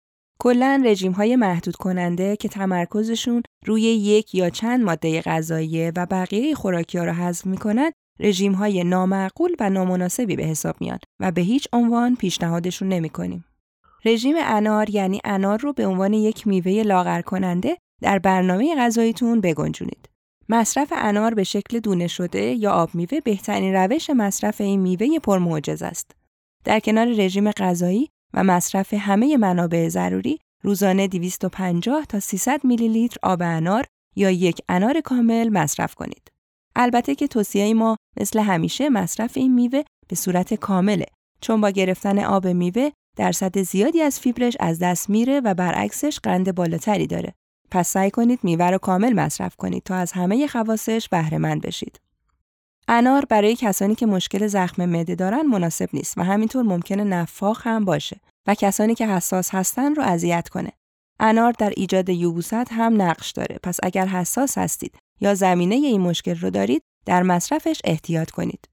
کلا 0.44 0.82
رژیم 0.86 1.12
های 1.12 1.36
محدود 1.36 1.76
کننده 1.76 2.36
که 2.36 2.48
تمرکزشون 2.50 3.44
روی 3.66 3.82
یک 3.82 4.36
یا 4.36 4.50
چند 4.50 4.84
ماده 4.84 5.22
غذایی 5.22 5.92
و 5.92 6.06
بقیه 6.06 6.56
خوراکی 6.56 6.98
ها 6.98 7.04
رو 7.04 7.12
حذف 7.12 7.46
می‌کنن 7.46 7.92
رژیم 8.20 8.54
های 8.54 8.84
نامعقول 8.84 9.56
و 9.60 9.70
نامناسبی 9.70 10.36
به 10.36 10.44
حساب 10.44 10.76
میان 10.80 11.00
و 11.20 11.32
به 11.32 11.42
هیچ 11.42 11.68
عنوان 11.74 12.16
پیشنهادشون 12.16 12.88
نمی‌کنیم. 12.88 13.46
رژیم 14.06 14.36
انار 14.40 14.90
یعنی 14.90 15.22
انار 15.24 15.60
رو 15.60 15.74
به 15.74 15.88
عنوان 15.88 16.14
یک 16.14 16.48
میوه 16.48 16.72
لاغر 16.72 17.22
کننده 17.22 17.78
در 18.02 18.20
برنامه 18.20 18.76
غذاییتون 18.78 19.42
بگنجونید. 19.42 20.10
مصرف 20.50 20.94
انار 20.96 21.34
به 21.34 21.44
شکل 21.44 21.80
دونه 21.80 22.08
شده 22.08 22.42
یا 22.42 22.72
آب 22.72 22.90
میوه 22.94 23.20
بهترین 23.20 23.74
روش 23.74 24.10
مصرف 24.10 24.62
این 24.62 24.80
میوه 24.80 25.20
پرمعجز 25.20 25.82
است. 25.82 26.16
در 26.64 26.80
کنار 26.80 27.08
رژیم 27.08 27.52
غذایی 27.52 28.10
و 28.34 28.44
مصرف 28.44 28.94
همه 28.94 29.38
منابع 29.38 29.90
ضروری 29.90 30.40
روزانه 30.64 31.08
250 31.08 32.06
تا 32.06 32.20
300 32.20 32.66
میلی 32.66 32.88
لیتر 32.88 33.18
آب 33.24 33.42
انار 33.42 33.86
یا 34.16 34.32
یک 34.32 34.62
انار 34.70 35.02
کامل 35.02 35.50
مصرف 35.50 35.96
کنید. 35.96 36.32
البته 36.76 37.16
که 37.16 37.28
توصیه 37.28 37.74
ما 37.74 37.98
مثل 38.20 38.40
همیشه 38.40 38.90
مصرف 38.90 39.38
این 39.38 39.54
میوه 39.54 39.82
به 40.08 40.16
صورت 40.16 40.54
کامله 40.54 41.06
چون 41.42 41.62
با 41.62 41.70
گرفتن 41.70 42.20
آب 42.20 42.48
میوه 42.48 42.90
درصد 43.18 43.62
زیادی 43.62 44.02
از 44.02 44.20
فیبرش 44.20 44.58
از 44.60 44.80
دست 44.80 45.10
میره 45.10 45.40
و 45.40 45.54
برعکسش 45.54 46.20
قند 46.20 46.56
بالاتری 46.56 47.08
داره. 47.08 47.34
پس 47.72 47.90
سعی 47.90 48.12
کنید 48.12 48.40
میوه 48.44 48.66
رو 48.66 48.78
کامل 48.78 49.14
مصرف 49.14 49.56
کنید 49.56 49.84
تا 49.84 49.96
از 49.96 50.12
همه 50.12 50.48
خواصش 50.48 51.10
بهره 51.10 51.38
مند 51.38 51.62
بشید. 51.62 52.00
انار 52.88 53.26
برای 53.26 53.56
کسانی 53.56 53.96
که 53.96 54.06
مشکل 54.06 54.48
زخم 54.48 54.86
معده 54.86 55.16
دارن 55.16 55.42
مناسب 55.42 55.90
نیست 55.94 56.18
و 56.18 56.24
همینطور 56.24 56.64
ممکنه 56.64 57.04
نفاخ 57.04 57.68
هم 57.68 57.86
باشه 57.86 58.20
و 58.48 58.56
کسانی 58.56 58.96
که 58.96 59.08
حساس 59.08 59.56
هستن 59.56 59.96
رو 59.96 60.04
اذیت 60.04 60.50
کنه. 60.50 60.72
انار 61.20 61.52
در 61.52 61.74
ایجاد 61.78 62.10
یوبوست 62.10 62.54
هم 62.54 63.02
نقش 63.02 63.32
داره 63.32 63.60
پس 63.64 63.80
اگر 63.84 64.06
حساس 64.06 64.58
هستید 64.58 64.96
یا 65.22 65.34
زمینه 65.34 65.76
این 65.76 66.02
مشکل 66.02 66.36
رو 66.36 66.50
دارید 66.50 66.84
در 67.06 67.24
مصرفش 67.24 67.82
احتیاط 67.84 68.32
کنید. 68.32 68.70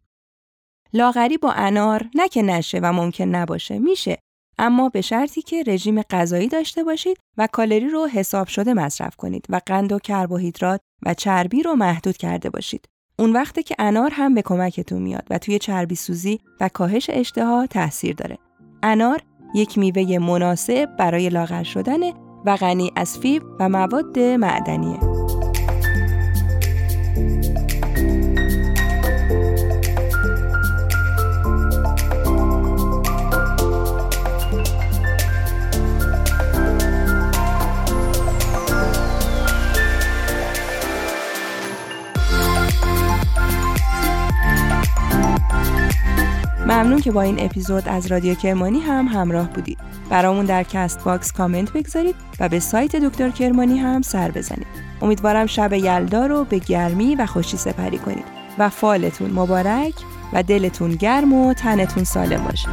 لاغری 0.93 1.39
با 1.39 1.53
انار 1.53 2.11
نه 2.15 2.29
که 2.29 2.43
نشه 2.43 2.81
و 2.83 2.93
ممکن 2.93 3.25
نباشه 3.25 3.79
میشه 3.79 4.19
اما 4.59 4.89
به 4.89 5.01
شرطی 5.01 5.43
که 5.43 5.65
رژیم 5.67 6.03
غذایی 6.03 6.49
داشته 6.49 6.85
باشید 6.85 7.17
و 7.39 7.49
کالری 7.53 7.89
رو 7.89 8.07
حساب 8.07 8.49
شده 8.49 8.75
مصرف 8.75 9.17
کنید 9.17 9.47
و 9.49 9.61
قند 9.67 9.93
و 9.93 9.99
کربوهیدرات 9.99 10.81
و 11.03 11.15
چربی 11.15 11.63
رو 11.63 11.75
محدود 11.75 12.17
کرده 12.17 12.51
باشید. 12.51 12.89
اون 13.21 13.33
وقته 13.33 13.63
که 13.63 13.75
انار 13.79 14.11
هم 14.13 14.35
به 14.35 14.43
کمکتون 14.43 15.03
میاد 15.03 15.27
و 15.31 15.39
توی 15.39 15.59
چربی 15.59 15.95
سوزی 15.95 16.41
و 16.61 16.69
کاهش 16.69 17.11
اشتها 17.13 17.67
تاثیر 17.67 18.15
داره. 18.15 18.39
انار 18.83 19.23
یک 19.55 19.79
میوه 19.79 20.19
مناسب 20.19 20.97
برای 20.99 21.29
لاغر 21.29 21.63
شدن 21.63 22.01
و 22.47 22.57
غنی 22.57 22.93
از 22.97 23.19
فیبر 23.19 23.47
و 23.61 23.69
مواد 23.69 24.19
معدنیه. 24.19 25.01
ممنون 47.01 47.05
که 47.05 47.11
با 47.13 47.23
این 47.23 47.45
اپیزود 47.45 47.89
از 47.89 48.07
رادیو 48.07 48.35
کرمانی 48.35 48.81
هم 48.81 49.09
همراه 49.09 49.51
بودید. 49.51 49.79
برامون 50.11 50.45
در 50.45 50.63
Castbox 50.63 51.33
comment 51.33 51.73
بگذارید 51.73 52.15
و 52.41 52.49
به 52.49 52.61
سایت 52.61 52.97
دکتر 52.97 53.31
کرمانی 53.31 53.79
هم 53.79 54.03
سر 54.03 54.31
بزنید. 54.31 54.67
امیدوارم 55.03 55.47
شب 55.47 55.73
یلدا 55.73 56.27
رو 56.27 56.45
به 56.45 56.59
گرمی 56.59 57.15
و 57.15 57.27
خوشی 57.27 57.57
سپری 57.57 57.99
کنید 57.99 58.25
و 58.59 58.69
فالتون 58.69 59.31
مبارک 59.31 59.95
و 60.33 60.43
دلتون 60.43 60.91
گرم 60.91 61.33
و 61.33 61.55
تنتون 61.55 62.05
سالم 62.05 62.45
باشه. 62.45 62.69